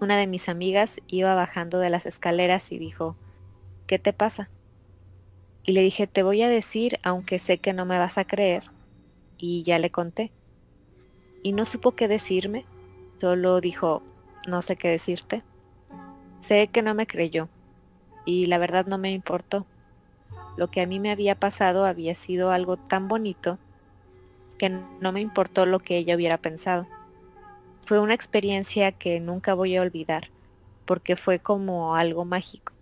[0.00, 3.16] Una de mis amigas iba bajando de las escaleras y dijo,
[3.86, 4.50] ¿qué te pasa?
[5.64, 8.64] Y le dije, te voy a decir, aunque sé que no me vas a creer.
[9.46, 10.32] Y ya le conté.
[11.42, 12.64] Y no supo qué decirme,
[13.20, 14.02] solo dijo,
[14.46, 15.42] no sé qué decirte.
[16.40, 17.50] Sé que no me creyó,
[18.24, 19.66] y la verdad no me importó.
[20.56, 23.58] Lo que a mí me había pasado había sido algo tan bonito
[24.56, 26.86] que no me importó lo que ella hubiera pensado.
[27.84, 30.30] Fue una experiencia que nunca voy a olvidar,
[30.86, 32.72] porque fue como algo mágico.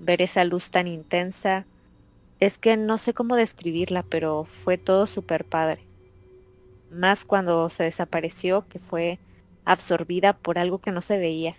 [0.00, 1.64] Ver esa luz tan intensa,
[2.40, 5.91] es que no sé cómo describirla, pero fue todo súper padre.
[6.92, 9.18] Más cuando se desapareció, que fue
[9.64, 11.56] absorbida por algo que no se veía.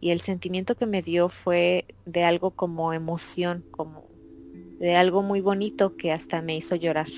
[0.00, 4.04] Y el sentimiento que me dio fue de algo como emoción, como
[4.78, 7.08] de algo muy bonito que hasta me hizo llorar.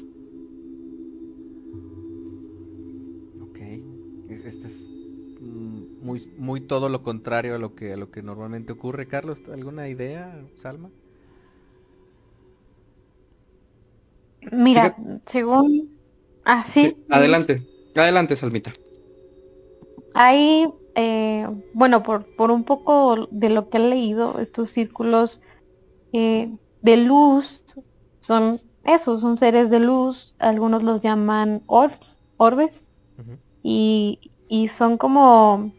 [6.02, 9.06] muy, muy todo lo contrario a lo que a lo que normalmente ocurre.
[9.06, 10.90] Carlos, ¿alguna idea, Salma?
[14.50, 15.90] Mira, según
[16.44, 16.96] ah, sí.
[17.10, 17.62] Adelante,
[17.96, 18.72] adelante, Salmita.
[20.14, 25.40] Hay, eh, bueno, por, por un poco de lo que he leído, estos círculos
[26.12, 26.50] eh,
[26.82, 27.62] de luz
[28.20, 32.86] son esos, son seres de luz, algunos los llaman orbs, orbes,
[33.62, 35.72] y, y son como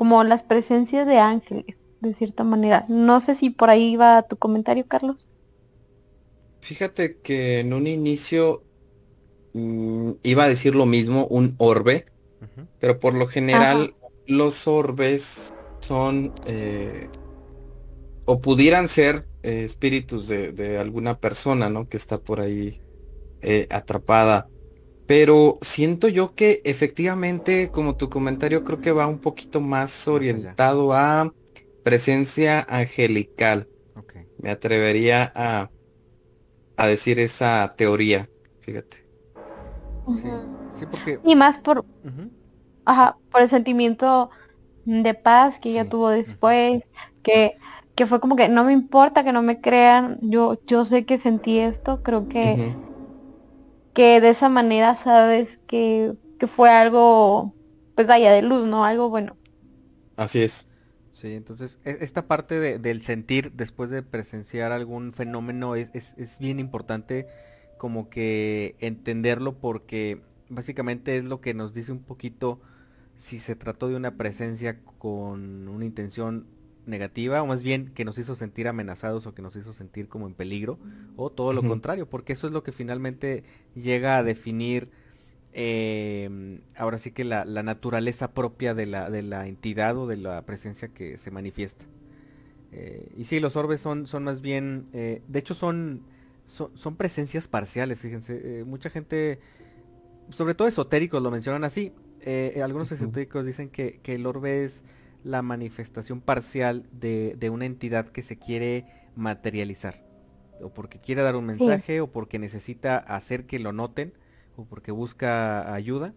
[0.00, 2.86] como las presencias de ángeles, de cierta manera.
[2.88, 5.28] No sé si por ahí va tu comentario, Carlos.
[6.62, 8.62] Fíjate que en un inicio
[9.52, 12.06] mm, iba a decir lo mismo, un orbe,
[12.78, 13.94] pero por lo general
[14.26, 17.08] los orbes son eh,
[18.24, 21.88] o pudieran ser eh, espíritus de, alguna persona, ¿no?
[21.88, 22.80] Que está por ahí
[23.42, 24.48] eh, atrapada.
[25.06, 30.92] Pero siento yo que efectivamente, como tu comentario, creo que va un poquito más orientado
[30.92, 31.34] a
[31.82, 33.68] presencia angelical.
[34.38, 35.70] Me atrevería a,
[36.76, 38.30] a decir esa teoría,
[38.60, 39.09] fíjate.
[40.12, 41.20] Sí, porque...
[41.24, 41.84] Y más por,
[42.84, 44.30] ajá, por el sentimiento
[44.84, 46.90] de paz que ella tuvo después,
[47.22, 47.56] que,
[47.94, 51.18] que fue como que no me importa que no me crean, yo, yo sé que
[51.18, 52.74] sentí esto, creo que
[53.94, 56.14] que de esa manera sabes que,
[56.46, 57.54] fue algo,
[57.94, 58.84] pues vaya, de luz, ¿no?
[58.84, 59.36] Algo bueno.
[60.16, 60.68] Así es.
[61.12, 66.58] Sí, entonces e, esta parte del sentir después de presenciar algún fenómeno es, es, bien
[66.60, 67.26] importante
[67.80, 70.20] como que entenderlo porque
[70.50, 72.60] básicamente es lo que nos dice un poquito
[73.16, 76.44] si se trató de una presencia con una intención
[76.84, 80.26] negativa, o más bien que nos hizo sentir amenazados o que nos hizo sentir como
[80.26, 80.78] en peligro,
[81.16, 84.90] o todo lo contrario, porque eso es lo que finalmente llega a definir
[85.54, 90.18] em, ahora sí que la, la naturaleza propia de la, de la entidad o de
[90.18, 91.86] la presencia que se manifiesta.
[92.72, 96.02] Eh, y sí, los orbes son, son más bien, eh, de hecho son,
[96.50, 98.60] son, son presencias parciales, fíjense.
[98.60, 99.40] eh, mucha gente,
[100.30, 101.92] sobre todo esotéricos lo mencionan así.
[102.22, 103.04] eh, algunos Ujú.
[103.04, 104.84] esotéricos dicen que, que el orbe es
[105.24, 108.86] la manifestación parcial de, de una entidad que se quiere
[109.16, 110.02] materializar.
[110.62, 114.14] O porque quiere dar un mensaje, o porque necesita hacer que lo noten,
[114.56, 116.14] o porque busca ayuda.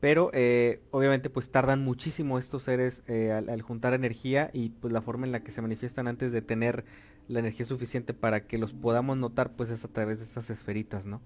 [0.00, 4.92] Pero eh, obviamente pues tardan muchísimo estos seres eh, al, al juntar energía y pues
[4.92, 6.84] la forma en la que se manifiestan antes de tener
[7.28, 11.06] la energía suficiente para que los podamos notar pues es a través de estas esferitas,
[11.06, 11.20] ¿no?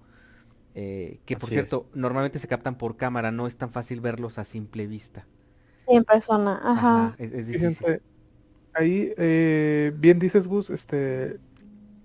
[0.75, 1.69] Eh, que por Así es.
[1.69, 5.25] cierto, normalmente se captan por cámara, no es tan fácil verlos a simple vista.
[5.75, 7.15] Sí, en persona, ajá.
[7.17, 7.77] es, es difícil.
[7.77, 8.01] Fíjense,
[8.73, 11.39] ahí eh, bien dices Gus, este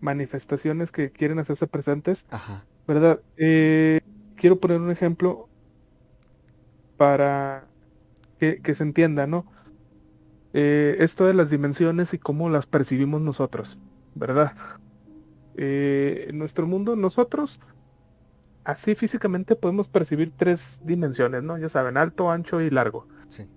[0.01, 2.65] manifestaciones que quieren hacerse presentes, Ajá.
[2.87, 3.21] ¿verdad?
[3.37, 4.01] Eh,
[4.37, 5.49] quiero poner un ejemplo
[6.97, 7.67] para
[8.39, 9.47] que, que se entienda, ¿no?
[10.55, 13.79] Eh, esto de las dimensiones y cómo las percibimos nosotros,
[14.15, 14.53] ¿verdad?
[15.57, 17.61] Eh, en nuestro mundo, nosotros
[18.65, 21.59] así físicamente podemos percibir tres dimensiones, ¿no?
[21.59, 23.09] Ya saben, alto, ancho y largo.
[23.29, 23.49] Sí.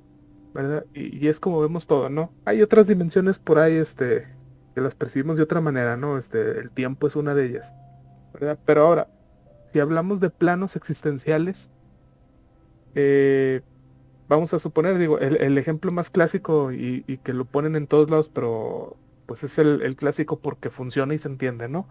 [0.53, 0.85] ¿verdad?
[0.93, 2.31] Y, y es como vemos todo, ¿no?
[2.45, 4.25] Hay otras dimensiones por ahí, este,
[4.73, 6.17] que las percibimos de otra manera, ¿no?
[6.17, 7.73] Este, el tiempo es una de ellas,
[8.33, 8.57] ¿verdad?
[8.65, 9.09] Pero ahora,
[9.73, 11.69] si hablamos de planos existenciales,
[12.93, 13.61] eh,
[14.27, 17.87] vamos a suponer, digo, el, el ejemplo más clásico y, y que lo ponen en
[17.87, 21.87] todos lados, pero pues es el, el clásico porque funciona y se entiende, ¿no?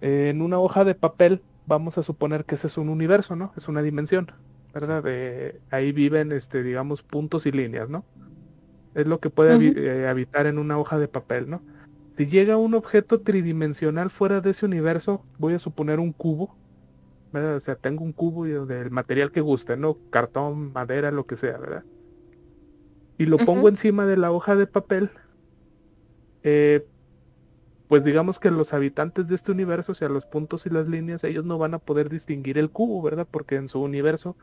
[0.00, 3.52] En una hoja de papel vamos a suponer que ese es un universo, ¿no?
[3.56, 4.32] Es una dimensión,
[4.74, 5.04] ¿verdad?
[5.06, 8.06] Eh, ahí viven, este, digamos, puntos y líneas, ¿no?
[8.94, 11.64] Es lo que puede eh, habitar en una hoja de papel, ¿no?
[12.16, 16.59] Si llega un objeto tridimensional fuera de ese universo, voy a suponer un cubo.
[17.32, 19.98] O sea, tengo un cubo y del material que guste, ¿no?
[20.10, 21.84] Cartón, madera, lo que sea, ¿verdad?
[23.18, 25.10] Y lo pongo encima de la hoja de papel,
[26.42, 26.86] eh,
[27.86, 31.22] pues digamos que los habitantes de este universo, o sea, los puntos y las líneas,
[31.24, 33.28] ellos no van a poder distinguir el cubo, ¿verdad?
[33.30, 34.36] Porque en su universo,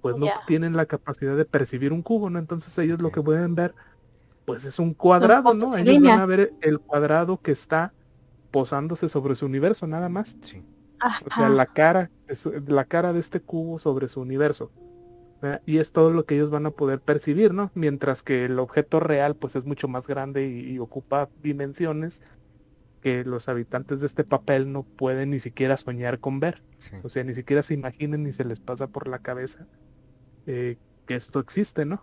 [0.00, 2.38] pues no tienen la capacidad de percibir un cubo, ¿no?
[2.38, 3.74] Entonces ellos lo que pueden ver,
[4.44, 5.76] pues es un cuadrado, ¿no?
[5.76, 7.92] Ellos van a ver el cuadrado que está
[8.50, 10.36] posándose sobre su universo, nada más.
[10.42, 10.62] Sí.
[11.26, 12.10] O sea, la cara,
[12.66, 14.70] la cara de este cubo sobre su universo.
[15.42, 15.62] ¿verdad?
[15.66, 17.70] Y es todo lo que ellos van a poder percibir, ¿no?
[17.74, 22.22] Mientras que el objeto real, pues es mucho más grande y, y ocupa dimensiones
[23.02, 26.62] que los habitantes de este papel no pueden ni siquiera soñar con ver.
[26.78, 26.96] Sí.
[27.02, 29.66] O sea, ni siquiera se imaginen ni se les pasa por la cabeza
[30.46, 32.02] eh, que esto existe, ¿no?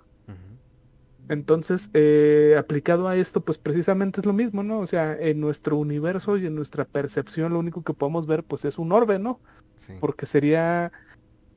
[1.31, 4.79] Entonces, eh, aplicado a esto, pues precisamente es lo mismo, ¿no?
[4.79, 8.65] O sea, en nuestro universo y en nuestra percepción, lo único que podemos ver, pues
[8.65, 9.39] es un orbe, ¿no?
[9.77, 9.93] Sí.
[9.99, 10.91] porque sería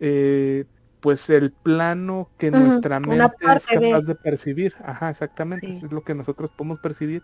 [0.00, 0.64] eh,
[1.00, 4.14] pues el plano que nuestra mente es de- capaz de...
[4.14, 4.74] percibir.
[4.82, 5.74] Ajá, exactamente, Sí.
[5.74, 7.22] eso es lo que nosotros podemos percibir.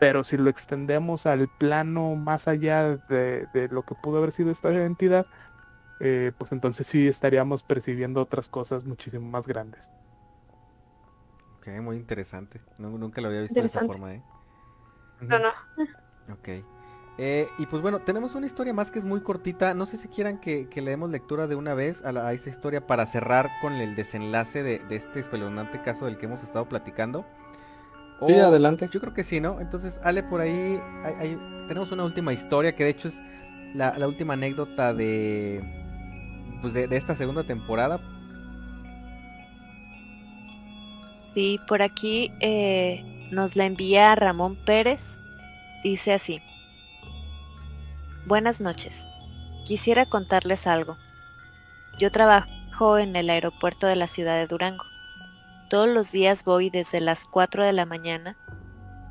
[0.00, 4.50] Pero si lo extendemos al plano más allá de, de lo que pudo haber sido
[4.50, 5.26] esta entidad,
[6.00, 9.90] eh, pues entonces sí estaríamos percibiendo otras cosas muchísimo más grandes.
[11.66, 12.60] Ok, muy interesante.
[12.78, 14.22] No- nunca lo había visto de esa forma, ¿eh?
[15.20, 15.48] No, no.
[16.32, 16.48] Ok.
[17.16, 19.72] Eh, y pues bueno, tenemos una historia más que es muy cortita.
[19.72, 22.32] No sé si quieran que, que le demos lectura de una vez a, la- a
[22.32, 26.42] esa historia para cerrar con el desenlace de, de este espeluznante caso del que hemos
[26.42, 27.24] estado platicando.
[28.26, 28.88] Sí, adelante.
[28.90, 29.60] Yo creo que sí, ¿no?
[29.60, 33.14] Entonces, Ale, por ahí hay- hay- tenemos una última historia que de hecho es
[33.74, 35.62] la, la última anécdota de,
[36.62, 38.00] pues de, de esta segunda temporada.
[41.34, 45.00] Sí, por aquí eh, nos la envía Ramón Pérez.
[45.82, 46.40] Dice así.
[48.28, 49.04] Buenas noches.
[49.66, 50.96] Quisiera contarles algo.
[51.98, 54.84] Yo trabajo en el aeropuerto de la ciudad de Durango.
[55.68, 58.36] Todos los días voy desde las 4 de la mañana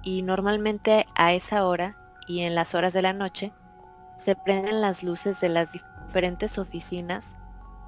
[0.02, 3.52] y normalmente a esa hora y en las horas de la noche
[4.18, 7.26] se prenden las luces de las diferentes oficinas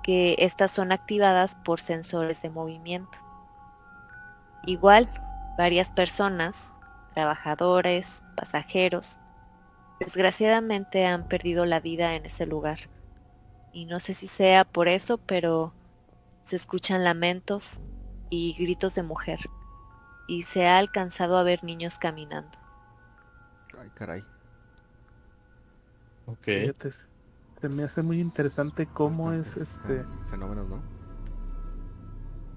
[0.03, 3.24] que estas son activadas por sensores de movimiento.
[4.65, 5.09] Igual,
[5.57, 6.73] varias personas,
[7.13, 9.19] trabajadores, pasajeros,
[9.99, 12.89] desgraciadamente han perdido la vida en ese lugar.
[13.71, 15.73] Y no sé si sea por eso, pero
[16.43, 17.79] se escuchan lamentos
[18.29, 19.39] y gritos de mujer.
[20.27, 22.57] Y se ha alcanzado a ver niños caminando.
[23.79, 24.23] Ay, caray.
[26.25, 26.43] Ok.
[26.43, 26.91] Fíjate,
[27.61, 30.03] se me hace muy interesante cómo es este...
[30.31, 30.81] Fenómenos, ¿no?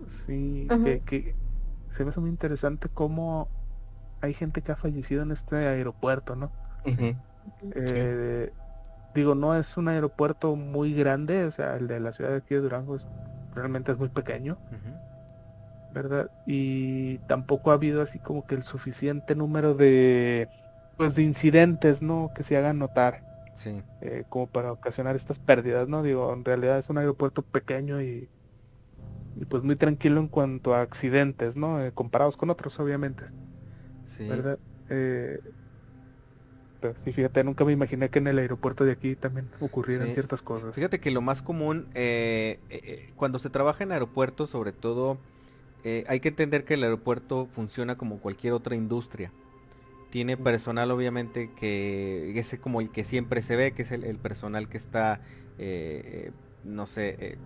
[0.06, 1.34] Sí, que, que
[1.92, 3.48] se me hace muy interesante cómo
[4.20, 6.50] hay gente que ha fallecido en este aeropuerto, ¿no?
[7.74, 8.52] Eh,
[9.14, 12.54] digo, no es un aeropuerto muy grande, o sea, el de la ciudad de aquí
[12.54, 13.06] de Durango es,
[13.54, 14.58] realmente es muy pequeño,
[15.92, 16.30] ¿verdad?
[16.46, 20.48] Y tampoco ha habido así como que el suficiente número de,
[20.96, 22.30] pues, de incidentes, ¿no?
[22.34, 23.26] Que se hagan notar.
[23.54, 23.82] Sí.
[24.02, 26.04] Eh, como para ocasionar estas pérdidas, ¿no?
[26.04, 28.28] Digo, en realidad es un aeropuerto pequeño y,
[29.40, 31.80] y pues muy tranquilo en cuanto a accidentes, ¿no?
[31.82, 33.24] Eh, comparados con otros, obviamente.
[34.04, 34.26] Sí.
[34.26, 34.58] ¿Verdad?
[34.90, 35.40] Eh,
[36.80, 40.14] pero sí, fíjate, nunca me imaginé que en el aeropuerto de aquí también ocurrieran Sí.
[40.14, 40.74] ciertas cosas.
[40.74, 45.18] Fíjate que lo más común, eh, cuando se trabaja en aeropuertos, sobre todo,
[46.06, 49.32] hay que entender que el aeropuerto funciona como cualquier otra industria.
[50.10, 54.18] Tiene personal, obviamente, que es como el que siempre se ve, que es el, el
[54.18, 55.20] personal que está,
[56.64, 57.38] no sé,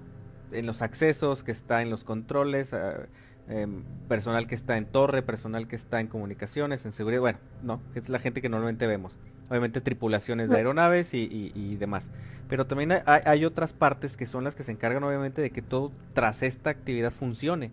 [0.52, 3.06] en los accesos, que está en los controles, ah,
[3.48, 7.80] em, personal que está en torre, personal que está en comunicaciones, en seguridad, bueno, no,
[7.94, 9.18] es la gente que normalmente vemos.
[9.50, 12.10] Obviamente tripulaciones de aeronaves y, y- y demás.
[12.48, 15.60] Pero también hay, hay otras partes que son las que se encargan obviamente de que
[15.60, 17.70] todo tras esta actividad funcione.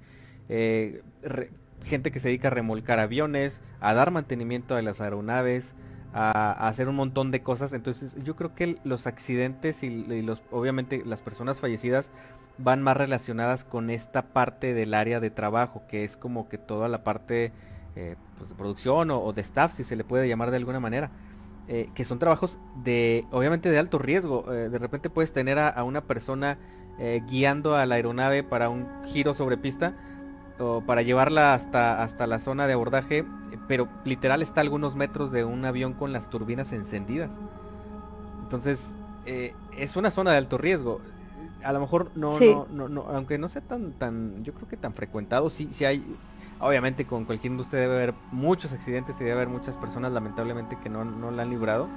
[0.50, 1.52] Eh, re-
[1.86, 5.74] gente que se dedica a remolcar aviones, a dar mantenimiento a las aeronaves,
[6.14, 7.72] a, hacer un montón de cosas.
[7.72, 12.10] Entonces yo creo que los accidentes y, y los, obviamente las personas fallecidas
[12.60, 16.90] van más relacionadas con esta parte del área de trabajo, que es como que toda
[16.90, 17.53] la parte
[17.95, 21.11] eh, pues, de producción o, de staff, si se le puede llamar de alguna manera.
[21.68, 24.52] eh, que son trabajos de, obviamente de alto riesgo.
[24.52, 26.57] eh, de repente puedes tener a, una persona
[27.27, 29.94] guiando a la aeronave para un giro sobre pista
[30.60, 33.23] o para llevarla hasta, hasta la zona de abordaje,
[33.69, 37.31] pero literal está a algunos metros de un avión con las turbinas encendidas.
[38.44, 38.95] Entonces,
[39.26, 40.99] es una zona de alto riesgo.
[41.64, 42.45] A lo mejor no, Sí.
[42.45, 45.84] no, no, no, aunque no sea tan, tan, yo creo que tan frecuentado, sí, sí
[45.86, 46.03] hay,
[46.60, 50.90] obviamente con cualquier industria debe haber muchos accidentes y debe haber muchas personas lamentablemente que
[50.90, 51.88] no, no la han librado.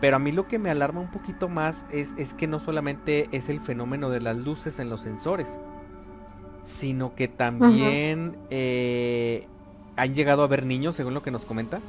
[0.00, 3.28] Pero a mí lo que me alarma un poquito más es, es que no solamente
[3.32, 5.48] es el fenómeno de las luces en los sensores,
[6.64, 9.46] sino que también eh,
[9.96, 11.80] han llegado a ver niños, según lo que nos comenta,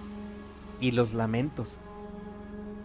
[0.80, 1.80] y los lamentos.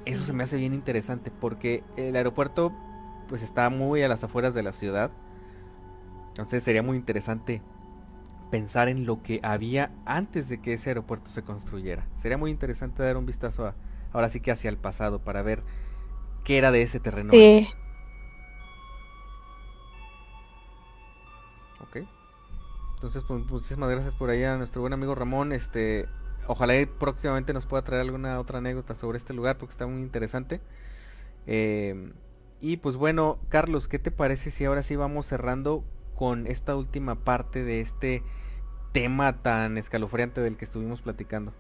[0.07, 2.73] Eso se me hace bien interesante porque el aeropuerto
[3.33, 5.11] pues está muy a las afueras de la ciudad.
[6.29, 7.63] Entonces sería muy interesante
[8.51, 12.07] pensar en lo que había antes de que ese aeropuerto se construyera.
[12.15, 13.75] Sería muy interesante dar un vistazo a,
[14.13, 15.63] ahora sí que hacia el pasado para ver
[16.45, 17.33] qué era de ese terreno.
[17.33, 17.67] Sí.
[21.81, 22.07] Ok.
[22.97, 25.53] Entonces, pues, muchísimas gracias por ahí a nuestro buen amigo Ramón.
[25.55, 26.07] Este,
[26.49, 30.03] ojalá y próximamente nos pueda traer alguna otra anécdota sobre este lugar porque está muy
[30.03, 30.61] interesante.
[31.47, 32.13] Eh,
[32.63, 35.85] y pues bueno, Carlos, ¿qué te parece si ahora sí vamos cerrando
[36.15, 38.23] con esta última parte de este
[38.93, 41.53] tema tan escalofriante del que estuvimos platicando?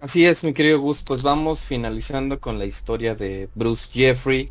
[0.00, 4.50] Así es, mi querido Gus, pues vamos finalizando con la historia de Bruce Jeffrey.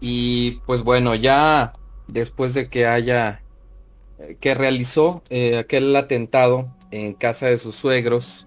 [0.00, 1.72] Y pues bueno, ya
[2.06, 3.42] después de que haya,
[4.18, 8.46] eh, que realizó eh, aquel atentado en casa de sus suegros,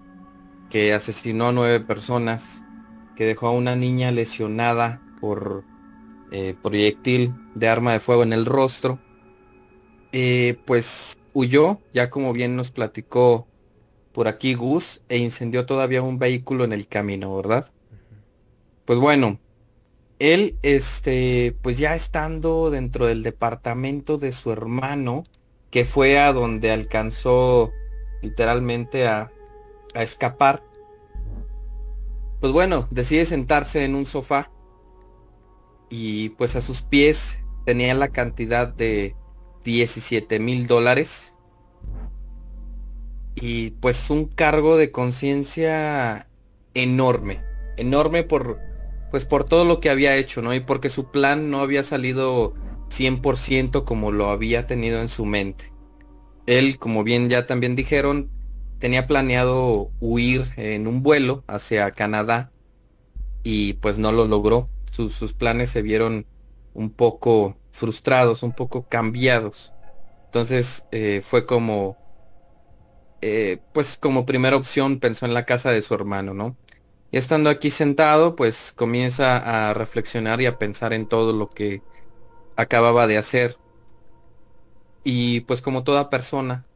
[0.70, 2.64] que asesinó a nueve personas,
[3.16, 5.64] que dejó a una niña lesionada por
[6.32, 8.98] eh, proyectil de arma de fuego en el rostro,
[10.12, 13.46] eh, pues huyó, ya como bien nos platicó
[14.12, 17.72] por aquí Gus, e incendió todavía un vehículo en el camino, ¿verdad?
[18.84, 19.38] Pues bueno,
[20.18, 25.24] él, este, pues ya estando dentro del departamento de su hermano,
[25.70, 27.70] que fue a donde alcanzó
[28.20, 29.32] literalmente a,
[29.94, 30.62] a escapar,
[32.40, 34.50] pues bueno, decide sentarse en un sofá
[35.90, 39.14] y pues a sus pies tenía la cantidad de
[39.64, 41.34] 17 mil dólares
[43.34, 46.28] y pues un cargo de conciencia
[46.74, 47.42] enorme,
[47.76, 48.58] enorme por
[49.10, 50.54] pues por todo lo que había hecho, ¿no?
[50.54, 52.54] Y porque su plan no había salido
[52.90, 55.72] 100% como lo había tenido en su mente.
[56.46, 58.30] Él, como bien ya también dijeron,
[58.78, 62.52] tenía planeado huir en un vuelo hacia Canadá
[63.42, 64.68] y pues no lo logró.
[64.90, 66.26] Sus, sus planes se vieron
[66.74, 69.72] un poco frustrados, un poco cambiados.
[70.26, 71.96] Entonces eh, fue como,
[73.20, 76.56] eh, pues como primera opción pensó en la casa de su hermano, ¿no?
[77.10, 81.82] Y estando aquí sentado, pues comienza a reflexionar y a pensar en todo lo que
[82.56, 83.56] acababa de hacer.
[85.02, 86.66] Y pues como toda persona,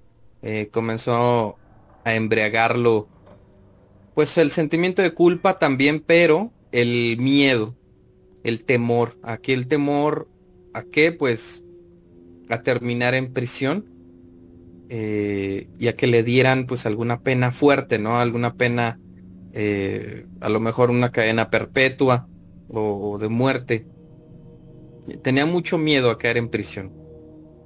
[0.42, 1.56] eh, comenzó
[2.04, 3.08] a embriagarlo,
[4.14, 7.76] pues el sentimiento de culpa también, pero el miedo,
[8.44, 9.18] el temor.
[9.22, 10.28] Aquí el temor
[10.72, 11.64] a qué, pues
[12.50, 13.86] a terminar en prisión
[14.90, 18.20] eh, y a que le dieran pues alguna pena fuerte, ¿no?
[18.20, 19.00] Alguna pena,
[19.52, 22.28] eh, a lo mejor una cadena perpetua,
[22.68, 23.86] o de muerte.
[25.22, 26.92] Tenía mucho miedo a caer en prisión.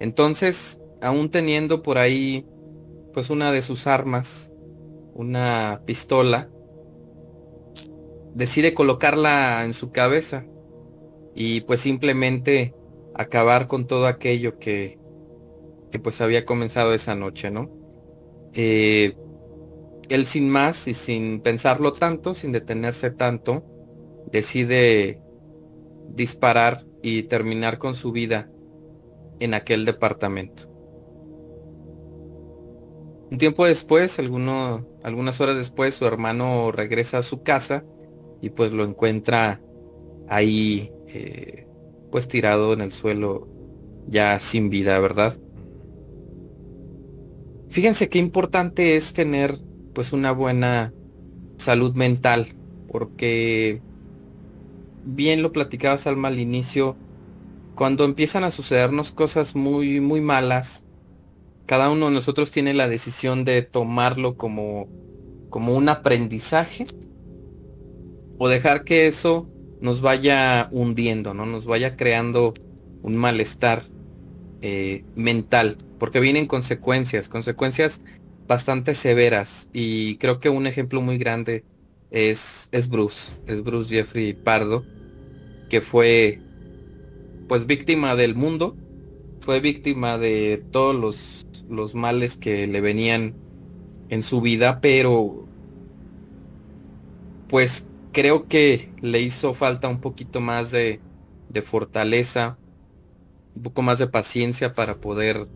[0.00, 2.46] Entonces, aún teniendo por ahí
[3.12, 4.52] pues una de sus armas,
[5.14, 6.48] una pistola,
[8.34, 10.44] decide colocarla en su cabeza
[11.40, 12.74] y pues simplemente
[13.14, 14.98] acabar con todo aquello que,
[15.92, 17.70] que pues había comenzado esa noche, ¿no?
[18.54, 19.16] Eh,
[20.08, 23.64] él sin más y sin pensarlo tanto, sin detenerse tanto,
[24.32, 25.22] decide
[26.08, 28.50] disparar y terminar con su vida
[29.38, 30.64] en aquel departamento.
[33.30, 37.84] Un tiempo después, algunas horas después, su hermano regresa a su casa
[38.40, 39.62] y pues lo encuentra
[40.28, 41.66] ahí, eh,
[42.10, 43.48] pues tirado en el suelo,
[44.06, 45.38] ya sin vida, ¿verdad?
[47.68, 49.58] Fíjense qué importante es tener
[49.92, 50.92] pues una buena
[51.56, 52.54] salud mental,
[52.90, 53.82] porque
[55.04, 56.96] bien lo platicaba Salma al inicio,
[57.74, 60.84] cuando empiezan a sucedernos cosas muy, muy malas,
[61.66, 64.88] cada uno de nosotros tiene la decisión de tomarlo como,
[65.50, 66.84] como un aprendizaje
[68.38, 69.48] o dejar que eso
[69.80, 71.46] nos vaya hundiendo, ¿no?
[71.46, 72.54] Nos vaya creando
[73.02, 73.82] un malestar
[74.62, 78.02] eh, mental, porque vienen consecuencias, consecuencias
[78.46, 79.68] bastante severas.
[79.72, 81.64] Y creo que un ejemplo muy grande
[82.10, 84.84] es, es Bruce, es Bruce Jeffrey Pardo,
[85.68, 86.40] que fue
[87.48, 88.76] pues víctima del mundo,
[89.40, 93.34] fue víctima de todos los los males que le venían
[94.08, 95.46] en su vida, pero
[97.48, 97.86] pues
[98.18, 100.98] creo que le hizo falta un poquito más de,
[101.50, 102.58] de fortaleza,
[103.54, 105.46] un poco más de paciencia para poder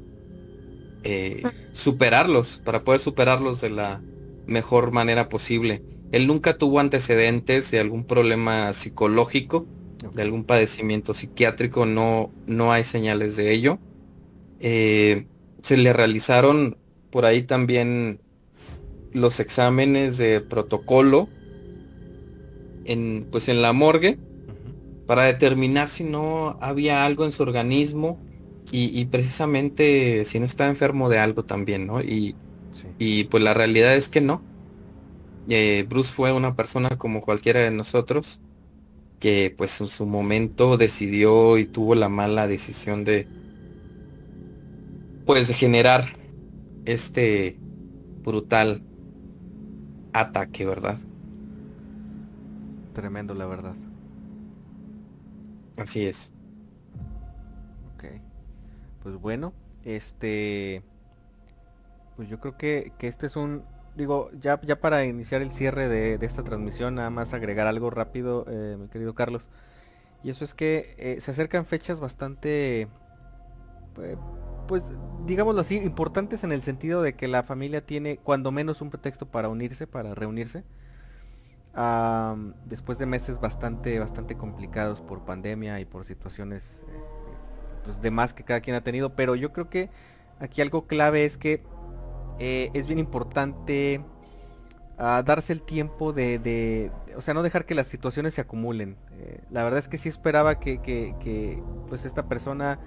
[1.03, 4.01] eh, superarlos, para poder superarlos de la
[4.47, 5.83] mejor manera posible.
[6.13, 9.67] Él nunca tuvo antecedentes de algún problema psicológico,
[10.15, 13.81] de algún padecimiento psiquiátrico, no, no hay señales de ello.
[14.61, 15.27] Eh,
[15.63, 16.79] se le realizaron
[17.11, 18.21] por ahí también
[19.11, 21.29] los exámenes de protocolo
[22.85, 24.19] en pues en la morgue
[25.07, 28.19] para determinar si no había algo en su organismo
[28.71, 32.01] y, precisamente si no estaba enfermo de algo también, ¿no?
[32.01, 32.37] Y,
[32.99, 34.43] y pues la realidad es que no.
[35.49, 38.41] Eh, Bruce fue una persona como cualquiera de nosotros
[39.21, 43.29] que pues en su momento decidió y tuvo la mala decisión de,
[45.27, 46.05] pues generar
[46.85, 47.57] este
[48.25, 48.83] brutal
[50.13, 50.99] ataque, ¿verdad?
[52.93, 53.75] Tremendo, la verdad.
[55.77, 56.33] Así es.
[57.95, 58.05] Ok.
[59.03, 59.53] Pues bueno,
[59.85, 60.83] este...
[62.17, 63.65] Pues yo creo que, que este es un...
[63.97, 68.47] Digo, ya, ya para iniciar el cierre de, esta transmisión, nada más agregar algo rápido,
[68.49, 69.51] eh, mi querido Carlos.
[70.23, 72.89] Y eso es que eh, se acercan fechas bastante...
[73.99, 74.17] Eh,
[74.69, 74.85] pues
[75.27, 79.27] digámoslo así, importantes en el sentido de que la familia tiene cuando menos un pretexto
[79.27, 80.65] para unirse, para reunirse.
[82.67, 87.01] Después de meses bastante, bastante complicados por pandemia y por situaciones eh,
[87.85, 89.15] pues de más que cada quien ha tenido.
[89.15, 89.91] Pero yo creo que
[90.39, 91.63] aquí algo clave es que
[92.39, 94.05] eh, es bien importante
[94.99, 98.97] ah, darse el tiempo de, o sea, no dejar que las situaciones se acumulen.
[99.19, 102.81] Eh, la verdad es que sí esperaba que, que pues esta persona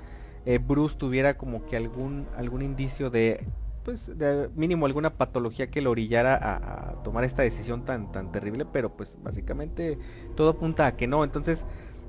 [0.68, 3.48] Bruce tuviera como que algún, algún indicio de,
[3.86, 8.66] pues, de mínimo alguna patología que lo orillara a, tomar esta decisión tan, tan terrible,
[8.66, 9.98] pero pues básicamente
[10.36, 11.24] todo apunta a que no.
[11.24, 11.66] Entonces,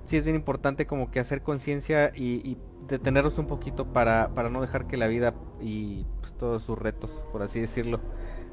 [0.07, 2.59] sí es bien importante como que hacer conciencia y,
[2.89, 7.25] detenernos un poquito para, para no dejar que la vida y pues, todos sus retos,
[7.33, 8.01] por así decirlo,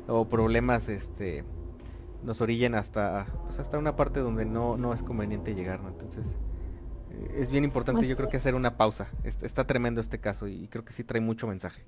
[0.07, 1.43] o problemas, este
[2.23, 5.89] nos orillen hasta pues hasta una parte donde no, no es conveniente llegar, ¿no?
[5.89, 6.25] Entonces,
[7.35, 9.07] es bien importante yo creo que hacer una pausa.
[9.23, 11.83] Está, tremendo este caso y creo que sí trae mucho mensaje.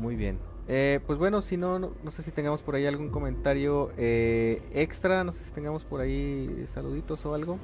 [0.00, 0.38] Muy bien.
[0.66, 5.24] Eh, pues bueno, si no, no, sé si tengamos por ahí algún comentario eh, extra,
[5.24, 7.58] no sé si tengamos por ahí saluditos o algo.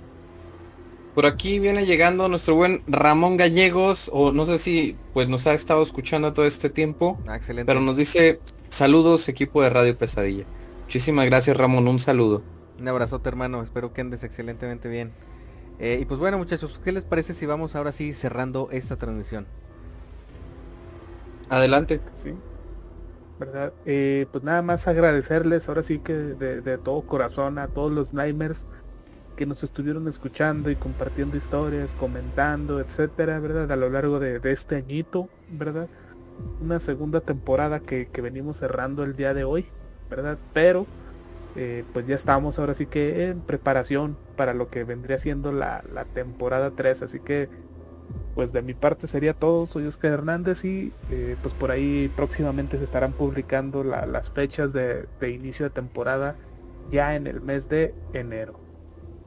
[1.14, 5.54] Por aquí viene llegando nuestro buen Ramón Gallegos, o no sé si pues nos ha
[5.54, 7.18] estado escuchando todo este tiempo.
[7.26, 7.66] Ah, excelente.
[7.66, 10.44] Pero nos dice saludos equipo de Radio Pesadilla.
[10.82, 12.42] Muchísimas gracias Ramón, un saludo.
[12.78, 15.12] Un abrazote hermano, espero que andes excelentemente bien.
[15.78, 19.46] Eh, y pues bueno muchachos, ¿qué les parece si vamos ahora sí cerrando esta transmisión?
[21.48, 22.00] Adelante.
[22.14, 22.34] Sí.
[23.38, 23.72] ¿Verdad?
[23.84, 28.66] Eh, pues nada más agradecerles ahora sí que de, todo corazón a todos los Nightmares
[29.36, 33.70] que nos estuvieron escuchando y compartiendo historias, comentando, etcétera, ¿verdad?
[33.70, 35.88] A lo largo de, este añito, ¿verdad?
[36.62, 39.66] Una segunda temporada que, venimos cerrando el día de hoy,
[40.08, 40.38] ¿verdad?
[40.54, 40.86] Pero
[41.54, 45.82] eh, pues ya estamos ahora sí que en preparación para lo que vendría siendo la,
[46.14, 47.02] temporada 3.
[47.02, 47.50] Así que
[48.36, 49.66] pues de mi parte sería todo.
[49.66, 55.08] Soy Oscar Hernández y eh, pues por ahí próximamente se estarán publicando las fechas de,
[55.22, 56.36] inicio de temporada
[56.92, 58.60] ya en el mes de enero.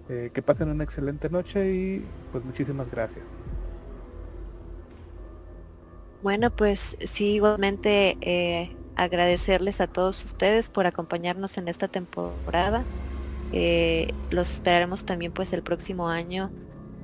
[0.07, 3.25] Eh, que pasen una excelente noche y pues muchísimas gracias.
[6.23, 12.83] Bueno, pues sí, igualmente agradecerles a todos ustedes por acompañarnos en esta temporada.
[13.53, 16.51] Eh, los esperaremos también pues el próximo año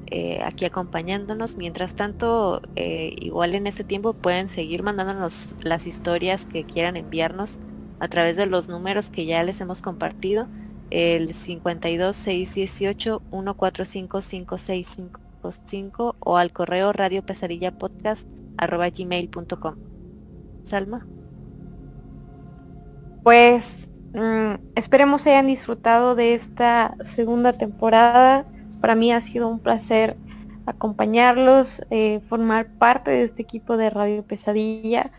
[0.08, 1.56] eh, aquí acompañándonos.
[1.56, 7.60] Mientras tanto, eh, igual en este tiempo pueden seguir mandándonos las historias que quieran enviarnos
[8.00, 10.48] a través de los números que ya les hemos compartido.
[10.92, 18.28] El 52 618 145 5655 o al correo radio pesadilla podcast
[18.58, 19.76] arroba gmail.com.
[20.64, 21.08] Salma
[23.26, 28.46] pues mm, esperemos hayan disfrutado de esta segunda temporada.
[28.86, 30.16] Para mí ha sido un placer
[30.68, 35.10] acompañarlos, eh, formar parte de este equipo de Radio Pesadilla.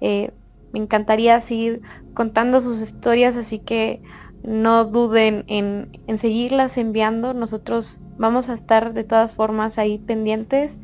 [0.00, 0.30] Eh,
[0.72, 1.82] me encantaría seguir
[2.14, 4.00] contando sus historias, así que
[4.42, 7.34] no duden en, seguirlas enviando.
[7.34, 10.78] Nosotros vamos a estar de todas formas ahí pendientes.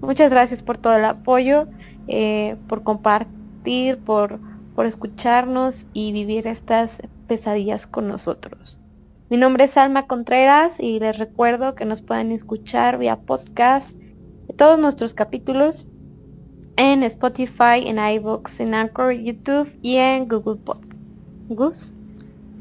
[0.00, 1.68] Muchas gracias por todo el apoyo,
[2.08, 4.40] eh, por compartir, por
[4.74, 6.98] por escucharnos y vivir estas
[7.28, 8.77] pesadillas con nosotros.
[9.30, 14.54] Mi nombre es Alma Contreras y les recuerdo que nos pueden escuchar vía podcast de
[14.54, 15.86] todos nuestros capítulos
[16.76, 20.58] en Spotify, en iVoox, en Anchor, YouTube y en Google.
[21.50, 21.92] Gus.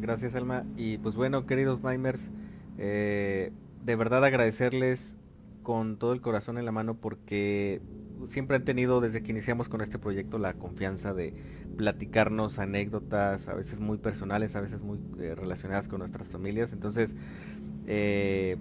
[0.01, 0.65] Gracias Alma.
[0.75, 2.29] Y pues bueno, queridos Nightmares,
[2.77, 3.53] eh,
[3.85, 5.15] de verdad agradecerles
[5.63, 7.81] con todo el corazón en la mano porque
[8.25, 11.33] siempre han tenido desde que iniciamos con este proyecto la confianza de
[11.77, 16.73] platicarnos anécdotas, a veces muy personales, a veces muy eh, relacionadas con nuestras familias.
[16.73, 17.15] Entonces,
[17.85, 18.57] eh,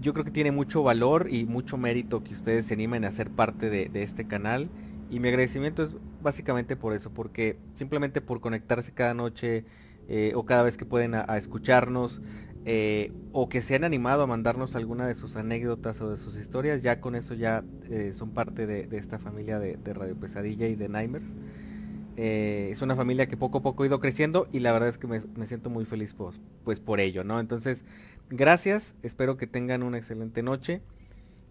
[0.00, 3.30] yo creo que tiene mucho valor y mucho mérito que ustedes se animen a ser
[3.30, 4.70] parte de, este canal.
[5.10, 9.64] Y mi agradecimiento es básicamente por eso, porque simplemente por conectarse cada noche
[10.08, 12.22] eh, o cada vez que pueden a escucharnos,
[12.64, 16.36] eh, o que se han animado a mandarnos alguna de sus anécdotas o de sus
[16.36, 20.76] historias, ya con eso ya eh, son parte de, esta familia de, Radio Pesadilla y
[20.76, 21.28] de Nightmares.
[22.16, 24.98] Eh, es una familia que poco a poco ha ido creciendo y la verdad es
[24.98, 26.14] que me, siento muy feliz
[26.62, 27.40] pues por ello, ¿no?
[27.40, 27.84] Entonces,
[28.30, 30.82] gracias, espero que tengan una excelente noche.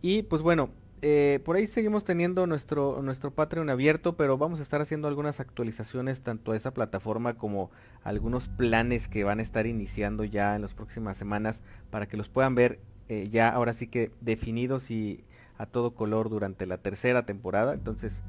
[0.01, 0.69] Y pues bueno,
[1.03, 5.40] eh, por ahí seguimos teniendo nuestro, nuestro Patreon abierto, pero vamos a estar haciendo algunas
[5.40, 7.72] actualizaciones tanto a esa plataforma como
[8.03, 12.30] algunos planes que van a estar iniciando ya en las próximas semanas para que los
[12.30, 12.80] puedan ver
[13.10, 15.23] eh, ya ahora sí que definidos y
[15.57, 17.73] a todo color durante la tercera temporada.
[17.73, 18.22] Entonces,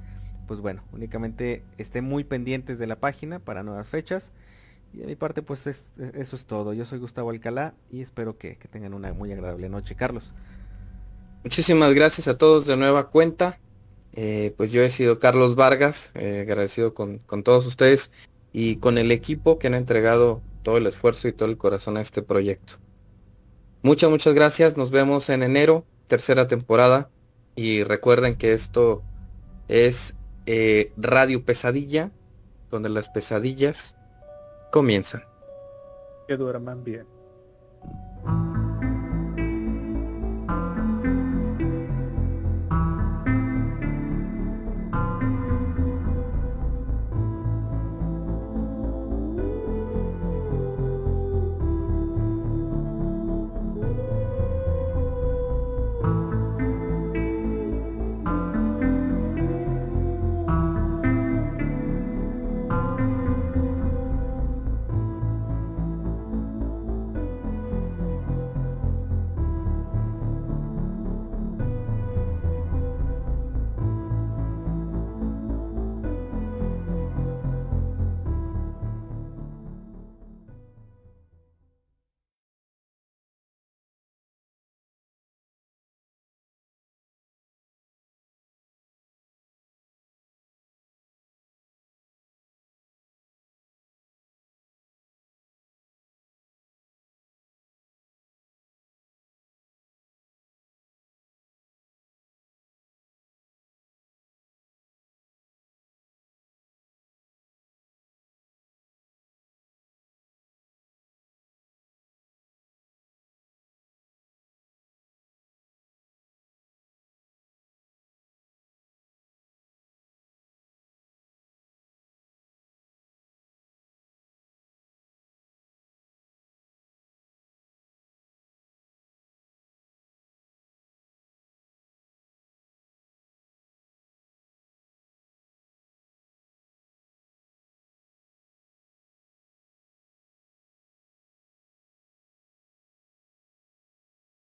[0.46, 4.30] pues bueno, únicamente estén muy pendientes de la página para nuevas fechas.
[4.94, 6.72] Y de mi parte, pues eso es todo.
[6.74, 9.94] Yo soy Gustavo Alcalá y espero que tengan una muy agradable noche.
[9.94, 10.34] Carlos.
[11.44, 13.58] Muchísimas gracias a todos de nueva cuenta.
[14.14, 18.12] Eh, pues yo he sido Carlos Vargas, eh, agradecido con, todos ustedes
[18.52, 22.00] y con el equipo que han entregado todo el esfuerzo y todo el corazón a
[22.00, 22.74] este proyecto.
[23.82, 24.76] Muchas, muchas gracias.
[24.76, 27.10] Nos vemos en enero, tercera temporada.
[27.56, 29.02] Y recuerden que esto
[29.68, 30.14] es
[30.46, 32.12] eh, Radio Pesadilla,
[32.70, 33.96] donde las pesadillas
[34.70, 35.24] comienzan.
[36.28, 37.06] Que duerman bien.